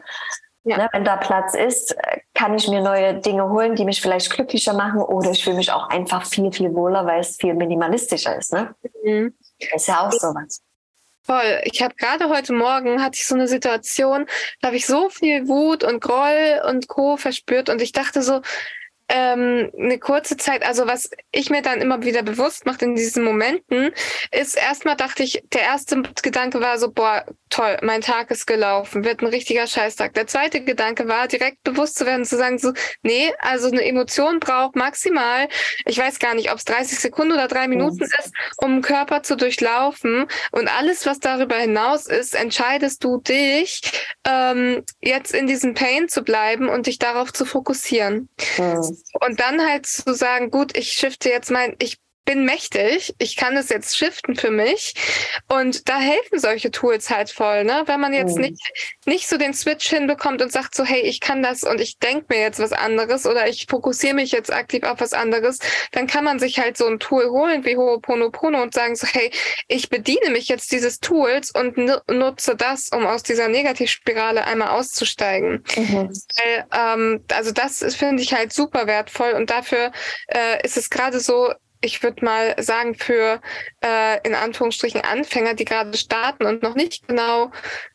[0.63, 0.77] Ja.
[0.77, 0.89] Ne?
[0.91, 1.95] Wenn da Platz ist,
[2.35, 5.71] kann ich mir neue Dinge holen, die mich vielleicht glücklicher machen oder ich fühle mich
[5.71, 8.53] auch einfach viel, viel wohler, weil es viel minimalistischer ist.
[8.53, 8.75] Ne?
[9.03, 9.33] Mhm.
[9.73, 10.61] Ist ja auch sowas.
[11.23, 11.61] Voll.
[11.65, 14.25] Ich habe gerade heute Morgen hatte ich so eine Situation,
[14.59, 17.15] da habe ich so viel Wut und Groll und Co.
[17.15, 18.41] verspürt und ich dachte so,
[19.13, 23.23] ähm, eine kurze Zeit, also was ich mir dann immer wieder bewusst macht in diesen
[23.23, 23.91] Momenten,
[24.31, 29.03] ist erstmal dachte ich, der erste Gedanke war so, boah, toll, mein Tag ist gelaufen,
[29.03, 30.13] wird ein richtiger Scheißtag.
[30.13, 32.71] Der zweite Gedanke war, direkt bewusst zu werden, zu sagen so,
[33.03, 35.49] nee, also eine Emotion braucht maximal,
[35.85, 38.09] ich weiß gar nicht, ob es 30 Sekunden oder drei Minuten mhm.
[38.19, 40.25] ist, um den Körper zu durchlaufen.
[40.51, 43.81] Und alles, was darüber hinaus ist, entscheidest du dich,
[44.25, 48.29] ähm, jetzt in diesem Pain zu bleiben und dich darauf zu fokussieren.
[48.57, 49.00] Mhm.
[49.19, 51.97] Und dann halt zu sagen, gut, ich shifte jetzt mein, ich
[52.31, 54.93] bin mächtig, ich kann es jetzt shiften für mich.
[55.49, 57.83] Und da helfen solche Tools halt voll, ne?
[57.87, 58.43] Wenn man jetzt mhm.
[58.43, 58.61] nicht,
[59.05, 62.27] nicht so den Switch hinbekommt und sagt so, hey, ich kann das und ich denke
[62.29, 65.59] mir jetzt was anderes oder ich fokussiere mich jetzt aktiv auf was anderes,
[65.91, 69.29] dann kann man sich halt so ein Tool holen wie Ho'oponopono und sagen so, hey,
[69.67, 71.75] ich bediene mich jetzt dieses Tools und
[72.09, 75.65] nutze das, um aus dieser Negativspirale einmal auszusteigen.
[75.75, 76.09] Mhm.
[76.37, 79.91] Weil, ähm, also das finde ich halt super wertvoll und dafür
[80.27, 83.41] äh, ist es gerade so, ich würde mal sagen, für
[83.83, 87.51] äh, in Anführungsstrichen Anfänger, die gerade starten und noch nicht genau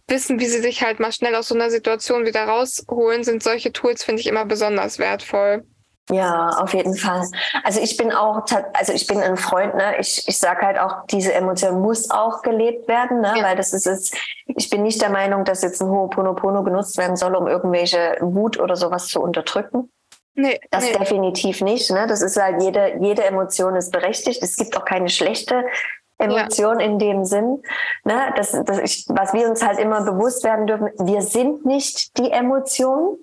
[0.08, 3.72] wissen, wie sie sich halt mal schnell aus so einer Situation wieder rausholen, sind solche
[3.72, 5.64] Tools, finde ich, immer besonders wertvoll.
[6.10, 7.28] Ja, auf jeden Fall.
[7.64, 8.44] Also ich bin auch,
[8.74, 9.98] also ich bin ein Freund, ne?
[9.98, 13.34] Ich, ich sage halt auch, diese Emotion muss auch gelebt werden, ne?
[13.36, 13.42] Ja.
[13.42, 14.12] Weil das ist es,
[14.46, 18.60] ich bin nicht der Meinung, dass jetzt ein Ho'oponopono genutzt werden soll, um irgendwelche Wut
[18.60, 19.90] oder sowas zu unterdrücken.
[20.36, 20.98] Nee, das nee.
[20.98, 21.90] definitiv nicht.
[21.90, 22.06] Ne?
[22.06, 24.42] Das ist halt jede, jede Emotion ist berechtigt.
[24.42, 25.64] Es gibt auch keine schlechte
[26.18, 26.86] Emotion ja.
[26.86, 27.62] in dem Sinn.
[28.04, 28.34] Ne?
[28.36, 32.30] Das, das ich, was wir uns halt immer bewusst werden dürfen, wir sind nicht die
[32.30, 33.18] Emotion.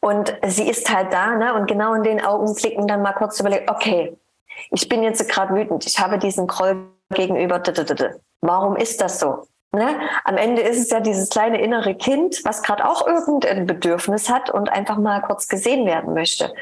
[0.00, 1.54] Und sie ist halt da, ne?
[1.54, 4.16] Und genau in den Augenblicken dann mal kurz überlegen, okay,
[4.70, 7.62] ich bin jetzt gerade wütend, ich habe diesen Groll gegenüber.
[8.40, 9.46] Warum ist das so?
[9.72, 10.00] Ne?
[10.24, 14.48] Am Ende ist es ja dieses kleine innere Kind, was gerade auch irgendein Bedürfnis hat
[14.50, 16.52] und einfach mal kurz gesehen werden möchte.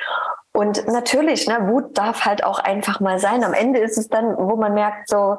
[0.53, 3.45] Und natürlich, ne, Wut darf halt auch einfach mal sein.
[3.45, 5.39] Am Ende ist es dann, wo man merkt, so,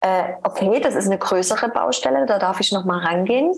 [0.00, 3.54] äh, okay, das ist eine größere Baustelle, da darf ich noch mal rangehen.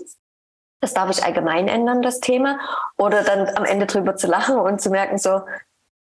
[0.81, 2.59] Das darf ich allgemein ändern, das Thema.
[2.97, 5.41] Oder dann am Ende drüber zu lachen und zu merken, so,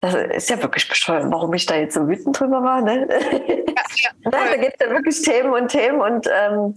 [0.00, 2.80] das ist ja wirklich bescheuert, warum ich da jetzt so wütend drüber war.
[2.80, 3.06] Ne?
[3.08, 6.74] Ja, ja, da gibt es ja wirklich Themen und Themen und ähm,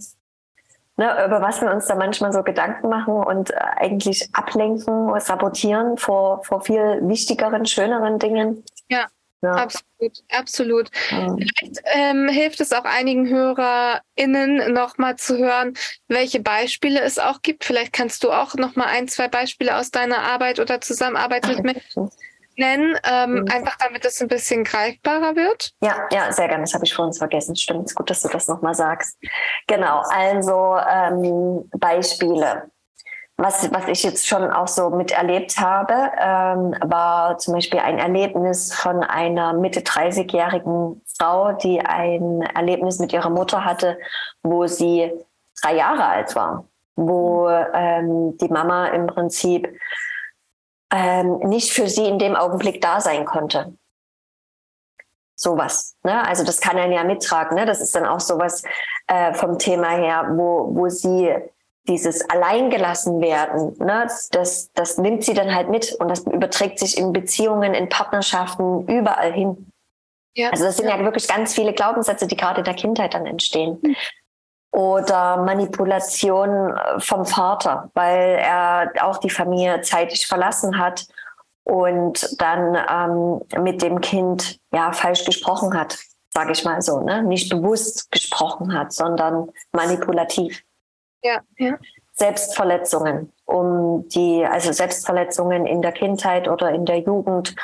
[0.96, 5.96] ne, über was wir uns da manchmal so Gedanken machen und äh, eigentlich ablenken, sabotieren
[5.96, 8.64] vor, vor viel wichtigeren, schöneren Dingen.
[8.88, 9.06] Ja.
[9.42, 9.52] Ja.
[9.52, 10.90] Absolut, absolut.
[11.10, 11.38] Mhm.
[11.38, 15.74] Vielleicht ähm, hilft es auch einigen HörerInnen nochmal zu hören,
[16.08, 17.64] welche Beispiele es auch gibt.
[17.64, 22.10] Vielleicht kannst du auch nochmal ein, zwei Beispiele aus deiner Arbeit oder Zusammenarbeit mit Menschen
[22.58, 23.48] nennen, ähm, mhm.
[23.50, 25.72] einfach damit es ein bisschen greifbarer wird?
[25.80, 26.64] Ja, ja, sehr gerne.
[26.64, 27.56] Das habe ich vorhin vergessen.
[27.56, 29.18] Stimmt, gut, dass du das nochmal sagst.
[29.66, 32.70] Genau, also ähm, Beispiele.
[33.38, 38.72] Was, was ich jetzt schon auch so miterlebt habe, ähm, war zum Beispiel ein Erlebnis
[38.72, 43.98] von einer Mitte 30-jährigen Frau, die ein Erlebnis mit ihrer Mutter hatte,
[44.42, 45.12] wo sie
[45.62, 49.68] drei Jahre alt war, wo ähm, die Mama im Prinzip
[50.92, 53.76] ähm, nicht für sie in dem Augenblick da sein konnte.
[55.34, 55.96] Sowas.
[56.02, 56.26] Ne?
[56.26, 57.56] Also das kann er ja mittragen.
[57.56, 57.66] Ne?
[57.66, 58.62] Das ist dann auch sowas
[59.06, 61.34] äh, vom Thema her, wo, wo sie
[61.88, 64.08] dieses Alleingelassen werden, ne?
[64.32, 68.88] das, das nimmt sie dann halt mit und das überträgt sich in Beziehungen, in Partnerschaften,
[68.88, 69.70] überall hin.
[70.34, 70.96] Ja, also das sind ja.
[70.96, 73.78] ja wirklich ganz viele Glaubenssätze, die gerade in der Kindheit dann entstehen.
[73.82, 73.96] Mhm
[74.70, 81.06] oder Manipulation äh, vom Vater, weil er auch die Familie zeitig verlassen hat
[81.64, 85.98] und dann ähm, mit dem Kind ja falsch gesprochen hat,
[86.30, 87.22] sage ich mal so, ne?
[87.22, 90.62] nicht bewusst gesprochen hat, sondern manipulativ.
[91.22, 91.78] Ja, ja.
[92.12, 97.54] Selbstverletzungen, um die, also Selbstverletzungen in der Kindheit oder in der Jugend,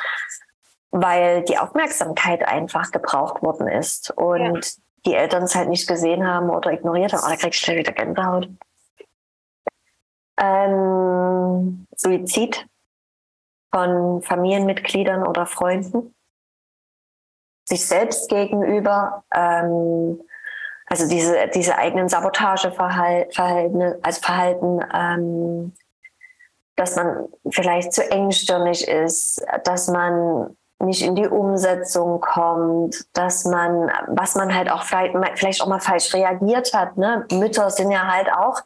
[0.91, 4.11] weil die Aufmerksamkeit einfach gebraucht worden ist.
[4.11, 7.23] Und ja die Eltern es halt nicht gesehen haben oder ignoriert haben.
[7.25, 8.49] Oh, da krieg ich schnell wieder Gänsehaut.
[10.37, 12.65] Ähm, Suizid
[13.73, 16.13] von Familienmitgliedern oder Freunden.
[17.65, 20.21] sich selbst gegenüber, ähm,
[20.87, 25.73] also diese, diese eigenen Sabotageverhalten, als Verhalten, ähm,
[26.75, 33.91] dass man vielleicht zu engstirnig ist, dass man nicht in die Umsetzung kommt, dass man,
[34.07, 36.97] was man halt auch vielleicht, vielleicht auch mal falsch reagiert hat.
[36.97, 37.25] Ne?
[37.31, 38.61] Mütter sind ja halt auch,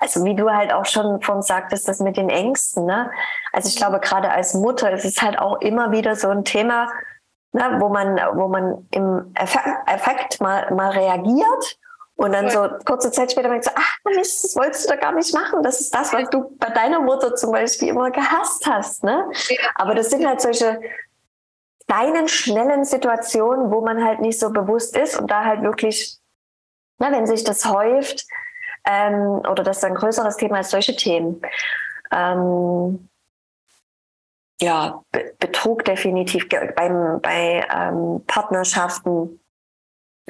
[0.00, 2.86] also wie du halt auch schon von sagtest, das mit den Ängsten.
[2.86, 3.10] Ne?
[3.52, 6.88] Also ich glaube, gerade als Mutter ist es halt auch immer wieder so ein Thema,
[7.52, 9.34] ne, wo man, wo man im
[9.86, 11.78] Effekt mal, mal reagiert
[12.18, 15.12] und dann so kurze Zeit später merkt so, ach Mist, das wolltest du da gar
[15.12, 15.62] nicht machen.
[15.62, 19.04] Das ist das, was du bei deiner Mutter zum Beispiel immer gehasst hast.
[19.04, 19.24] Ne?
[19.76, 20.80] Aber das sind halt solche
[21.88, 26.18] kleinen, schnellen Situationen, wo man halt nicht so bewusst ist und da halt wirklich,
[26.98, 28.26] na, wenn sich das häuft,
[28.86, 31.40] ähm, oder das ist ein größeres Thema als solche Themen.
[32.12, 33.08] Ähm,
[34.60, 39.40] ja, Be Betrug definitiv beim, bei ähm, Partnerschaften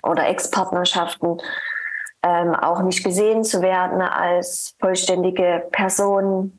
[0.02, 1.40] oder Ex-Partnerschaften
[2.22, 6.58] ähm, auch nicht gesehen zu werden als vollständige Person,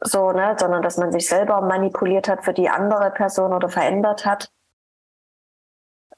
[0.00, 4.24] so, ne, sondern dass man sich selber manipuliert hat für die andere Person oder verändert
[4.24, 4.50] hat.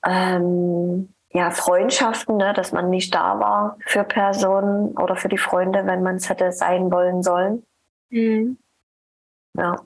[0.05, 5.87] Ähm, ja, Freundschaften, ne, dass man nicht da war für Personen oder für die Freunde,
[5.87, 7.65] wenn man es hätte sein wollen sollen.
[8.11, 8.59] Mhm.
[9.55, 9.77] Ja.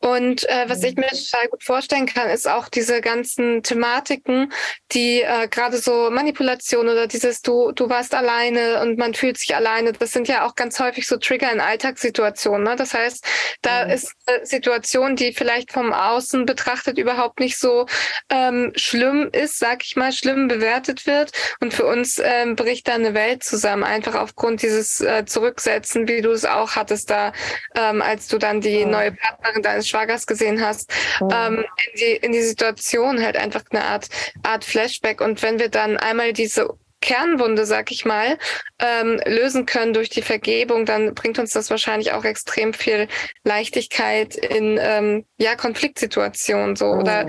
[0.00, 4.52] Und äh, was ich mir total gut vorstellen kann, ist auch diese ganzen Thematiken,
[4.92, 9.54] die äh, gerade so Manipulation oder dieses du du warst alleine und man fühlt sich
[9.54, 9.92] alleine.
[9.92, 12.64] Das sind ja auch ganz häufig so Trigger in Alltagssituationen.
[12.64, 12.76] Ne?
[12.76, 13.24] Das heißt,
[13.62, 13.90] da mhm.
[13.92, 17.86] ist eine Situation, die vielleicht vom Außen betrachtet überhaupt nicht so
[18.30, 21.32] ähm, schlimm ist, sag ich mal, schlimm bewertet wird.
[21.60, 26.20] Und für uns ähm, bricht da eine Welt zusammen, einfach aufgrund dieses äh, Zurücksetzen, wie
[26.20, 27.32] du es auch hattest da,
[27.74, 31.28] ähm, als du dann die mhm neue Partnerin deines Schwagers gesehen hast, mhm.
[31.32, 34.08] ähm, in, die, in die Situation halt einfach eine Art,
[34.42, 35.20] Art Flashback.
[35.20, 36.68] Und wenn wir dann einmal diese
[37.00, 38.38] Kernwunde, sag ich mal,
[38.80, 43.08] ähm, lösen können durch die Vergebung, dann bringt uns das wahrscheinlich auch extrem viel
[43.44, 47.00] Leichtigkeit in ähm, ja Konfliktsituationen so mhm.
[47.00, 47.26] oder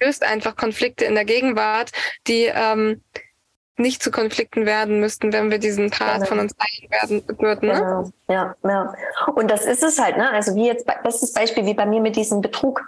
[0.00, 1.90] löst einfach Konflikte in der Gegenwart,
[2.26, 3.02] die ähm,
[3.80, 6.26] nicht zu Konflikten werden müssten, wenn wir diesen Part genau.
[6.26, 7.68] von uns eigen werden würden.
[7.68, 7.74] Ne?
[7.74, 8.10] Genau.
[8.28, 8.94] Ja, ja.
[9.34, 10.30] Und das ist es halt, ne?
[10.30, 12.82] Also wie jetzt, bestes Beispiel wie bei mir mit diesem Betrug.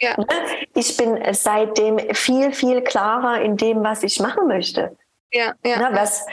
[0.00, 0.16] Ja.
[0.18, 0.26] Ne?
[0.74, 4.96] Ich bin seitdem viel, viel klarer in dem, was ich machen möchte.
[5.32, 5.78] Ja, ja.
[5.78, 5.96] Ne?
[5.96, 6.26] Was,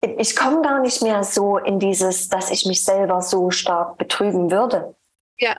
[0.00, 4.50] ich komme gar nicht mehr so in dieses, dass ich mich selber so stark betrügen
[4.50, 4.94] würde.
[5.38, 5.56] Ja,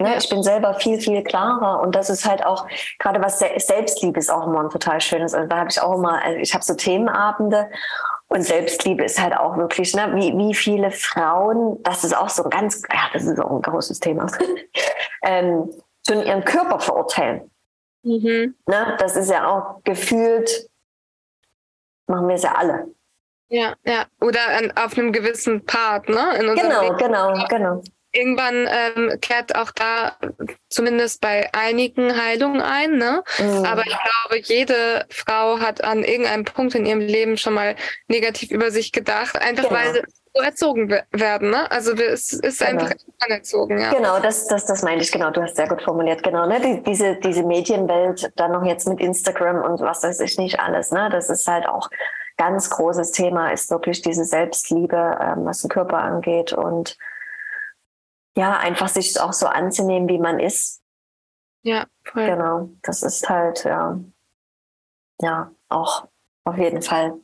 [0.00, 2.68] Ne, ich bin selber viel, viel klarer und das ist halt auch,
[3.00, 5.34] gerade was Selbstliebe ist auch immer ein total schönes.
[5.34, 7.68] Also da habe ich auch immer, also ich habe so Themenabende
[8.28, 12.44] und Selbstliebe ist halt auch wirklich, ne, wie, wie viele Frauen, das ist auch so
[12.44, 14.30] ein ganz, ja, das ist auch ein großes Thema,
[15.22, 15.68] ähm,
[16.06, 17.50] schon ihren Körper verurteilen.
[18.04, 18.54] Mhm.
[18.66, 20.70] Ne, das ist ja auch gefühlt,
[22.06, 22.86] machen wir es ja alle.
[23.48, 24.04] Ja, ja.
[24.20, 26.34] Oder an, auf einem gewissen Part, ne?
[26.38, 26.96] genau, Leben.
[26.98, 27.82] genau, genau
[28.12, 30.16] irgendwann ähm, kehrt auch da
[30.68, 32.96] zumindest bei einigen Heilung ein.
[32.96, 33.22] Ne?
[33.38, 33.64] Mhm.
[33.64, 37.76] Aber ich glaube, jede Frau hat an irgendeinem Punkt in ihrem Leben schon mal
[38.08, 39.74] negativ über sich gedacht, einfach genau.
[39.74, 40.02] weil sie
[40.34, 41.50] so erzogen werden.
[41.50, 41.70] Ne?
[41.70, 42.82] Also es ist genau.
[42.82, 43.78] einfach anerzogen.
[43.78, 43.92] Ja.
[43.92, 45.30] Genau, das, das, das meine ich, genau.
[45.30, 46.46] Du hast sehr gut formuliert, genau.
[46.46, 46.60] Ne?
[46.60, 50.92] Die, diese, diese Medienwelt, dann noch jetzt mit Instagram und was weiß ich nicht alles,
[50.92, 51.08] ne?
[51.10, 51.90] das ist halt auch
[52.38, 56.96] ganz großes Thema, ist wirklich diese Selbstliebe, ähm, was den Körper angeht und
[58.38, 60.80] ja, einfach sich auch so anzunehmen, wie man ist.
[61.62, 62.24] Ja, voll.
[62.24, 63.98] Genau, das ist halt, ja,
[65.20, 66.06] ja, auch
[66.44, 67.14] auf jeden Fall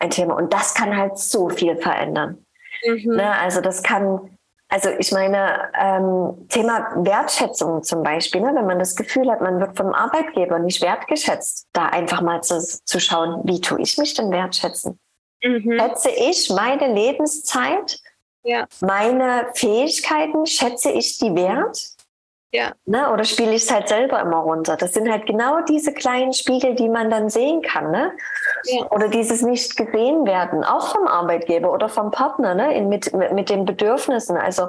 [0.00, 0.34] ein Thema.
[0.34, 2.46] Und das kann halt so viel verändern.
[2.86, 3.16] Mhm.
[3.16, 4.38] Ne, also das kann,
[4.68, 9.60] also ich meine, ähm, Thema Wertschätzung zum Beispiel, ne, wenn man das Gefühl hat, man
[9.60, 14.14] wird vom Arbeitgeber nicht wertgeschätzt, da einfach mal zu, zu schauen, wie tue ich mich
[14.14, 14.98] denn wertschätzen?
[15.44, 15.78] Mhm.
[15.78, 18.00] Schätze ich meine Lebenszeit
[18.46, 18.66] ja.
[18.80, 21.96] Meine Fähigkeiten, schätze ich die wert?
[22.52, 22.72] Ja.
[22.86, 23.12] Ne?
[23.12, 24.76] Oder spiele ich es halt selber immer runter?
[24.76, 27.90] Das sind halt genau diese kleinen Spiegel, die man dann sehen kann.
[27.90, 28.12] Ne?
[28.64, 28.90] Ja.
[28.92, 32.74] Oder dieses nicht gesehen werden, auch vom Arbeitgeber oder vom Partner, ne?
[32.74, 34.36] In, mit, mit den Bedürfnissen.
[34.36, 34.68] Also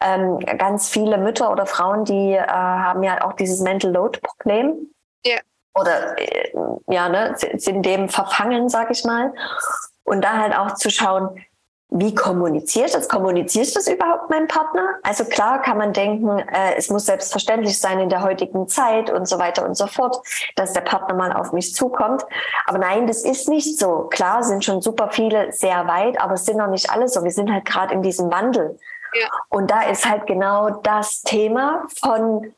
[0.00, 4.90] ähm, ganz viele Mütter oder Frauen, die äh, haben ja auch dieses Mental Load-Problem.
[5.24, 5.38] Ja.
[5.74, 6.52] Oder äh,
[6.88, 9.32] ja, ne, sind dem verfangen, sag ich mal.
[10.02, 11.38] Und da halt auch zu schauen,
[11.90, 13.08] wie kommuniziere ich das?
[13.08, 14.94] Kommuniziere ich das überhaupt meinem Partner?
[15.02, 19.26] Also klar kann man denken, äh, es muss selbstverständlich sein in der heutigen Zeit und
[19.26, 20.18] so weiter und so fort,
[20.54, 22.24] dass der Partner mal auf mich zukommt.
[22.66, 24.04] Aber nein, das ist nicht so.
[24.10, 27.24] Klar sind schon super viele sehr weit, aber es sind noch nicht alle so.
[27.24, 28.78] Wir sind halt gerade in diesem Wandel.
[29.14, 29.28] Ja.
[29.48, 32.54] Und da ist halt genau das Thema von,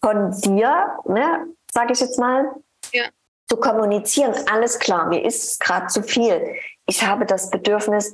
[0.00, 2.52] von dir, ne, sage ich jetzt mal,
[2.92, 3.06] Ja.
[3.48, 6.54] Zu kommunizieren, alles klar, mir ist es gerade zu viel.
[6.86, 8.12] Ich habe das Bedürfnis,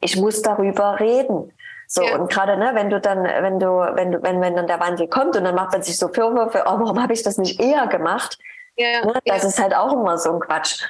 [0.00, 1.52] ich muss darüber reden.
[1.86, 2.16] So, ja.
[2.16, 5.08] und gerade, ne, wenn du dann, wenn du, wenn du, wenn, wenn dann der Wandel
[5.08, 7.86] kommt und dann macht man sich so Vorwürfe, oh, warum habe ich das nicht eher
[7.86, 8.38] gemacht?
[8.76, 9.48] Ja, ne, das ja.
[9.48, 10.84] ist halt auch immer so ein Quatsch.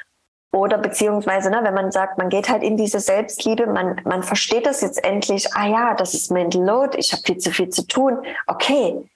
[0.55, 4.65] Oder beziehungsweise, ne, wenn man sagt, man geht halt in diese Selbstliebe, man, man versteht
[4.65, 7.87] das jetzt endlich, ah ja, das ist Mental Load, ich habe viel zu viel zu
[7.87, 8.25] tun.
[8.47, 9.09] Okay,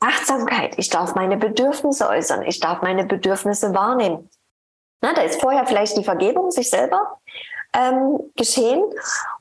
[0.00, 4.28] Achtsamkeit, ich darf meine Bedürfnisse äußern, ich darf meine Bedürfnisse wahrnehmen.
[5.02, 7.18] Na, da ist vorher vielleicht die Vergebung sich selber
[7.74, 8.82] ähm, geschehen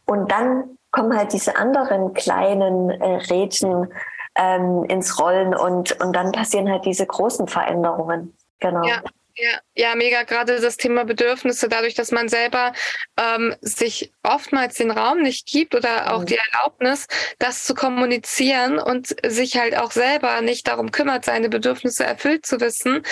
[0.06, 3.92] und dann kommen halt diese anderen kleinen äh, Rädchen
[4.36, 8.36] ähm, ins Rollen und, und dann passieren halt diese großen Veränderungen.
[8.60, 8.84] Genau.
[8.84, 9.02] Ja.
[9.42, 10.24] Ja, ja, mega.
[10.24, 12.74] Gerade das Thema Bedürfnisse, dadurch, dass man selber
[13.18, 16.26] ähm, sich oftmals den Raum nicht gibt oder auch mhm.
[16.26, 22.04] die Erlaubnis, das zu kommunizieren und sich halt auch selber nicht darum kümmert, seine Bedürfnisse
[22.04, 23.04] erfüllt zu wissen,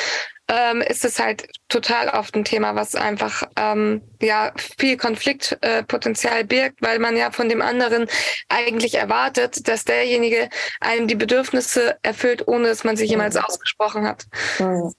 [0.49, 6.43] ähm, ist es halt total oft ein Thema, was einfach ähm, ja viel Konfliktpotenzial äh,
[6.45, 8.07] birgt, weil man ja von dem anderen
[8.47, 10.49] eigentlich erwartet, dass derjenige
[10.79, 13.41] einem die Bedürfnisse erfüllt, ohne dass man sie jemals mhm.
[13.41, 14.25] ausgesprochen hat.
[14.59, 14.93] Mhm.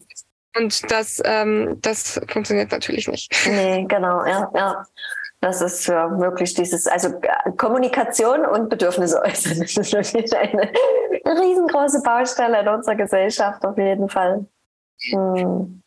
[0.57, 3.33] Und das, ähm, das funktioniert natürlich nicht.
[3.47, 4.85] Nee, genau, ja, ja.
[5.41, 9.59] Das ist ja wirklich dieses, also äh, Kommunikation und Bedürfnisse äußern.
[9.61, 10.73] Das ist wirklich eine
[11.25, 14.47] riesengroße Baustelle in unserer Gesellschaft auf jeden Fall.
[15.11, 15.83] Hm.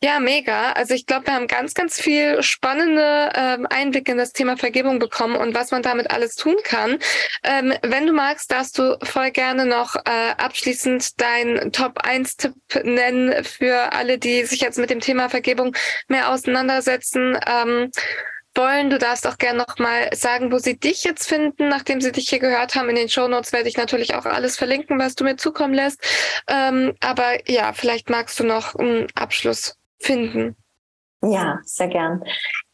[0.00, 0.72] Ja, mega.
[0.72, 5.00] Also ich glaube, wir haben ganz, ganz viel spannende ähm, Einblicke in das Thema Vergebung
[5.00, 7.00] bekommen und was man damit alles tun kann.
[7.42, 13.92] Ähm, wenn du magst, darfst du voll gerne noch äh, abschließend deinen Top-1-Tipp nennen für
[13.92, 15.74] alle, die sich jetzt mit dem Thema Vergebung
[16.06, 17.36] mehr auseinandersetzen.
[17.46, 17.90] Ähm,
[18.54, 18.90] wollen.
[18.90, 22.40] Du darfst auch gerne nochmal sagen, wo sie dich jetzt finden, nachdem sie dich hier
[22.40, 22.88] gehört haben.
[22.88, 26.00] In den Show Notes werde ich natürlich auch alles verlinken, was du mir zukommen lässt.
[26.48, 30.56] Ähm, aber ja, vielleicht magst du noch einen Abschluss finden.
[31.22, 32.22] Ja, sehr gern.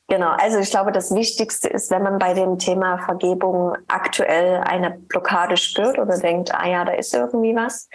[0.09, 4.91] Genau, also ich glaube, das Wichtigste ist, wenn man bei dem Thema Vergebung aktuell eine
[4.91, 7.89] Blockade spürt oder denkt, ah ja, da ist irgendwie was,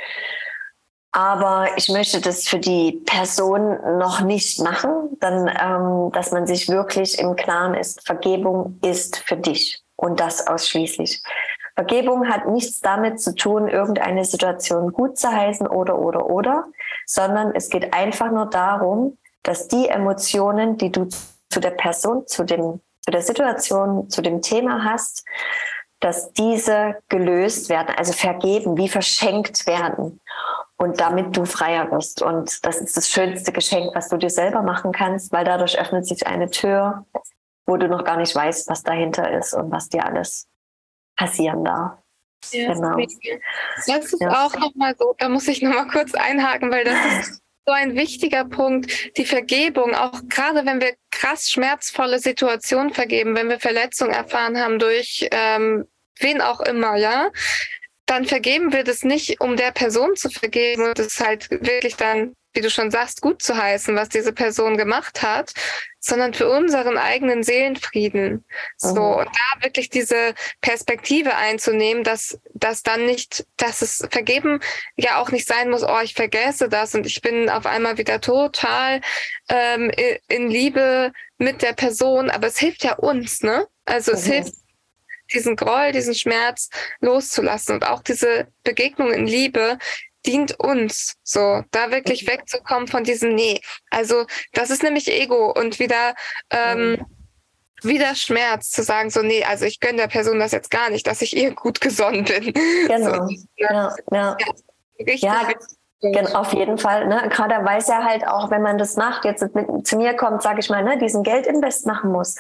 [1.11, 6.69] aber ich möchte das für die Person noch nicht machen, dann, ähm, dass man sich
[6.69, 11.21] wirklich im Klaren ist, Vergebung ist für dich und das ausschließlich.
[11.75, 16.65] Vergebung hat nichts damit zu tun, irgendeine Situation gut zu heißen oder, oder, oder,
[17.05, 21.07] sondern es geht einfach nur darum, dass die Emotionen, die du
[21.49, 25.25] zu der Person, zu dem, zu der Situation, zu dem Thema hast,
[25.99, 30.21] dass diese gelöst werden, also vergeben, wie verschenkt werden
[30.77, 32.21] und damit du freier wirst.
[32.21, 36.05] Und das ist das schönste Geschenk, was du dir selber machen kannst, weil dadurch öffnet
[36.05, 37.05] sich eine Tür,
[37.65, 40.47] wo du noch gar nicht weißt, was dahinter ist und was dir alles
[41.17, 41.97] passieren darf.
[42.51, 42.97] Ja, genau.
[43.75, 44.45] Das ist ja.
[44.45, 48.45] auch nochmal so, da muss ich nochmal kurz einhaken, weil das ist so ein wichtiger
[48.45, 54.57] Punkt, die Vergebung, auch gerade wenn wir krass schmerzvolle Situationen vergeben, wenn wir Verletzungen erfahren
[54.57, 55.86] haben durch ähm,
[56.20, 57.30] wen auch immer, ja,
[58.07, 62.34] dann vergeben wir das nicht, um der Person zu vergeben und es halt wirklich dann,
[62.53, 65.53] wie du schon sagst, gut zu heißen, was diese Person gemacht hat,
[65.99, 68.45] sondern für unseren eigenen Seelenfrieden.
[68.77, 69.17] So, mhm.
[69.19, 74.59] und da wirklich diese Perspektive einzunehmen, dass das dann nicht, dass es vergeben
[74.95, 78.21] ja auch nicht sein muss, oh, ich vergesse das und ich bin auf einmal wieder
[78.21, 79.01] total
[79.49, 79.91] ähm,
[80.27, 83.67] in Liebe mit der Person, aber es hilft ja uns, ne?
[83.85, 84.31] Also es mhm.
[84.31, 84.53] hilft
[85.33, 86.69] diesen Groll, diesen Schmerz
[87.01, 89.77] loszulassen und auch diese Begegnung in Liebe
[90.30, 92.32] dient uns, so da wirklich mhm.
[92.32, 93.61] wegzukommen von diesem Nee.
[93.89, 96.13] Also das ist nämlich Ego und wieder
[96.51, 97.03] ähm,
[97.82, 101.07] wieder Schmerz zu sagen so nee, also ich gönne der Person das jetzt gar nicht,
[101.07, 102.53] dass ich ihr gut gesonnen bin.
[102.88, 103.27] Genau.
[103.27, 104.38] So, ja, ja.
[104.38, 104.38] ja.
[104.99, 105.78] Richtig, ja, Genau,
[106.33, 107.07] auf jeden Fall.
[107.07, 107.29] Ne?
[107.29, 110.41] Gerade weil es ja halt auch, wenn man das macht, jetzt mit, zu mir kommt,
[110.41, 112.35] sage ich mal, ne, diesen Geldinvest machen muss,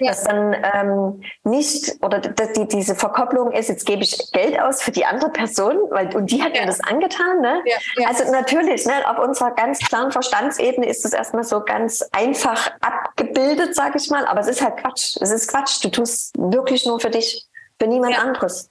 [0.00, 0.08] ja.
[0.08, 4.90] dass dann ähm, nicht oder die, diese Verkopplung ist, jetzt gebe ich Geld aus für
[4.90, 6.62] die andere Person, weil und die hat ja.
[6.62, 7.40] mir das angetan.
[7.40, 7.62] Ne?
[7.64, 8.08] Ja.
[8.08, 13.76] Also natürlich, ne, auf unserer ganz klaren Verstandsebene ist es erstmal so ganz einfach abgebildet,
[13.76, 15.16] sage ich mal, aber es ist halt Quatsch.
[15.20, 15.84] Es ist Quatsch.
[15.84, 17.46] Du tust wirklich nur für dich,
[17.78, 18.68] für niemand anderes.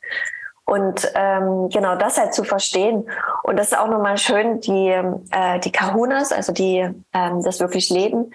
[0.66, 3.10] Und ähm, genau das halt zu verstehen.
[3.44, 7.90] Und das ist auch nochmal schön, die, äh, die Kahunas, also die ähm, das wirklich
[7.90, 8.32] leben.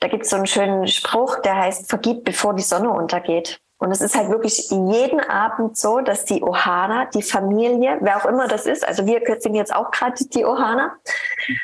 [0.00, 3.60] Da gibt es so einen schönen Spruch, der heißt, vergib, bevor die Sonne untergeht.
[3.82, 8.26] Und es ist halt wirklich jeden Abend so, dass die Ohana, die Familie, wer auch
[8.26, 10.96] immer das ist, also wir sind jetzt auch gerade die Ohana,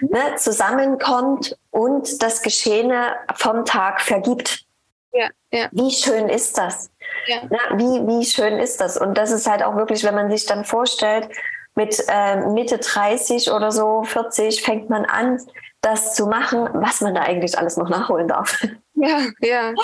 [0.00, 0.08] mhm.
[0.08, 4.67] ne, zusammenkommt und das Geschehene vom Tag vergibt.
[5.12, 5.68] Ja, ja.
[5.72, 6.90] Wie schön ist das?
[7.26, 7.42] Ja.
[7.50, 8.96] Na, wie, wie schön ist das?
[8.96, 11.28] Und das ist halt auch wirklich, wenn man sich dann vorstellt,
[11.74, 15.38] mit äh, Mitte 30 oder so, 40 fängt man an,
[15.80, 18.60] das zu machen, was man da eigentlich alles noch nachholen darf.
[19.00, 19.74] Ja, ja.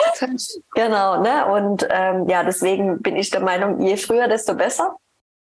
[0.75, 1.47] genau, ne?
[1.47, 4.97] Und ähm, ja, deswegen bin ich der Meinung, je früher, desto besser,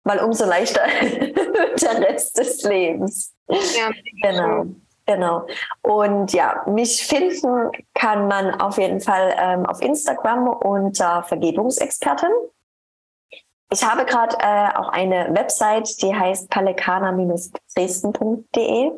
[0.04, 3.34] weil umso leichter wird der Rest des Lebens.
[3.46, 3.90] Ja,
[4.22, 4.64] genau.
[5.08, 5.46] Genau.
[5.80, 12.28] Und ja, mich finden kann man auf jeden Fall ähm, auf Instagram unter Vergebungsexpertin.
[13.72, 18.92] Ich habe gerade äh, auch eine Website, die heißt palekana-dresden.de.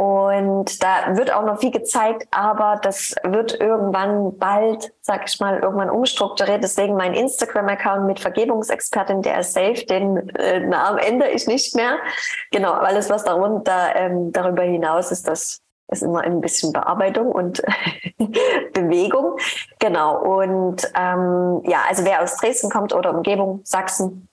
[0.00, 5.58] Und da wird auch noch viel gezeigt, aber das wird irgendwann bald, sag ich mal,
[5.58, 6.64] irgendwann umstrukturiert.
[6.64, 11.98] Deswegen mein Instagram-Account mit Vergebungsexpertin, der ist safe, den äh, Namen ändere ich nicht mehr.
[12.50, 17.60] Genau, alles, was darunter, ähm, darüber hinaus ist, das ist immer ein bisschen Bearbeitung und
[18.72, 19.36] Bewegung.
[19.80, 20.18] Genau.
[20.18, 24.29] Und ähm, ja, also wer aus Dresden kommt oder Umgebung, Sachsen,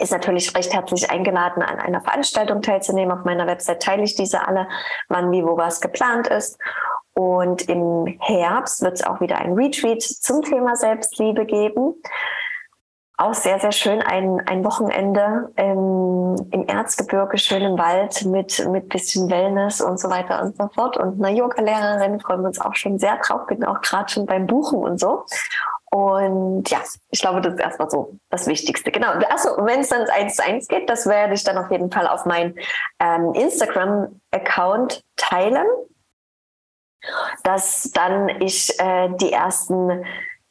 [0.00, 3.16] ist natürlich recht herzlich eingeladen, an einer Veranstaltung teilzunehmen.
[3.16, 4.68] Auf meiner Website teile ich diese alle,
[5.08, 6.58] wann, wie, wo was geplant ist.
[7.12, 11.94] Und im Herbst wird es auch wieder ein Retreat zum Thema Selbstliebe geben.
[13.18, 14.00] Auch sehr, sehr schön.
[14.00, 20.08] Ein, ein Wochenende ähm, im Erzgebirge, schön im Wald mit, mit bisschen Wellness und so
[20.08, 20.96] weiter und so fort.
[20.96, 23.46] Und einer Yoga-Lehrerin freuen wir uns auch schon sehr drauf.
[23.46, 25.26] Bin auch gerade schon beim Buchen und so.
[25.90, 26.80] Und ja,
[27.10, 28.92] ich glaube, das ist erstmal so das Wichtigste.
[28.92, 29.08] Genau.
[29.28, 32.06] Achso, wenn es dann eins zu eins geht, das werde ich dann auf jeden Fall
[32.06, 32.56] auf meinen
[33.00, 35.66] ähm, Instagram-Account teilen,
[37.42, 40.04] dass dann ich äh, die ersten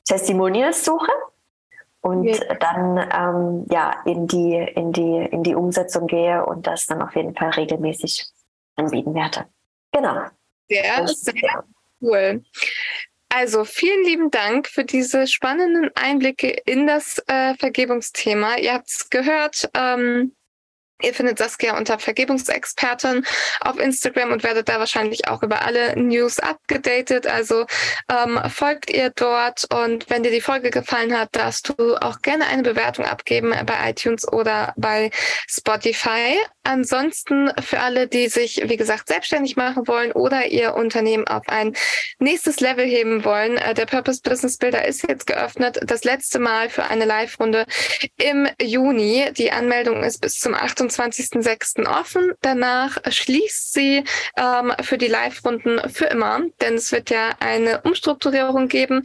[0.05, 1.11] Testimonials suche
[2.01, 2.55] und ja.
[2.55, 7.15] dann ähm, ja in die in die in die Umsetzung gehe und das dann auf
[7.15, 8.25] jeden Fall regelmäßig
[8.75, 9.45] anbieten werde.
[9.91, 10.25] Genau.
[10.67, 11.63] Sehr, sehr
[12.01, 12.43] cool.
[13.29, 18.57] Also vielen lieben Dank für diese spannenden Einblicke in das äh, Vergebungsthema.
[18.57, 19.69] Ihr habt es gehört.
[19.75, 20.35] Ähm,
[21.01, 23.25] Ihr findet Saskia unter Vergebungsexpertin
[23.61, 27.25] auf Instagram und werdet da wahrscheinlich auch über alle News abgedatet.
[27.25, 27.65] Also
[28.11, 32.47] ähm, folgt ihr dort und wenn dir die Folge gefallen hat, darfst du auch gerne
[32.47, 35.09] eine Bewertung abgeben bei iTunes oder bei
[35.47, 36.37] Spotify.
[36.63, 41.73] Ansonsten für alle, die sich, wie gesagt, selbstständig machen wollen oder ihr Unternehmen auf ein
[42.19, 45.79] nächstes Level heben wollen, äh, der Purpose Business Builder ist jetzt geöffnet.
[45.85, 47.65] Das letzte Mal für eine Live-Runde
[48.17, 49.31] im Juni.
[49.37, 50.88] Die Anmeldung ist bis zum 28.
[50.97, 51.87] 28.06.
[51.87, 52.33] offen.
[52.41, 54.03] Danach schließt sie
[54.37, 59.03] ähm, für die Live-Runden für immer, denn es wird ja eine Umstrukturierung geben.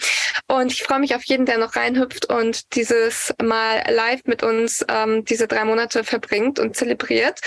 [0.48, 4.84] Und ich freue mich auf jeden, der noch reinhüpft und dieses Mal live mit uns
[4.88, 7.40] ähm, diese drei Monate verbringt und zelebriert.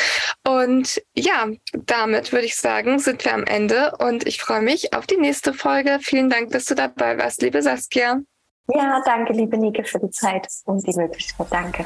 [0.46, 5.06] Und ja, damit würde ich sagen, sind wir am Ende und ich freue mich auf
[5.08, 6.00] die nächste Folge.
[6.02, 8.22] Vielen Dank, dass du dabei warst, liebe Saskia.
[8.70, 11.48] Ja, danke, liebe Nike, für die Zeit und die Möglichkeit.
[11.50, 11.86] Danke.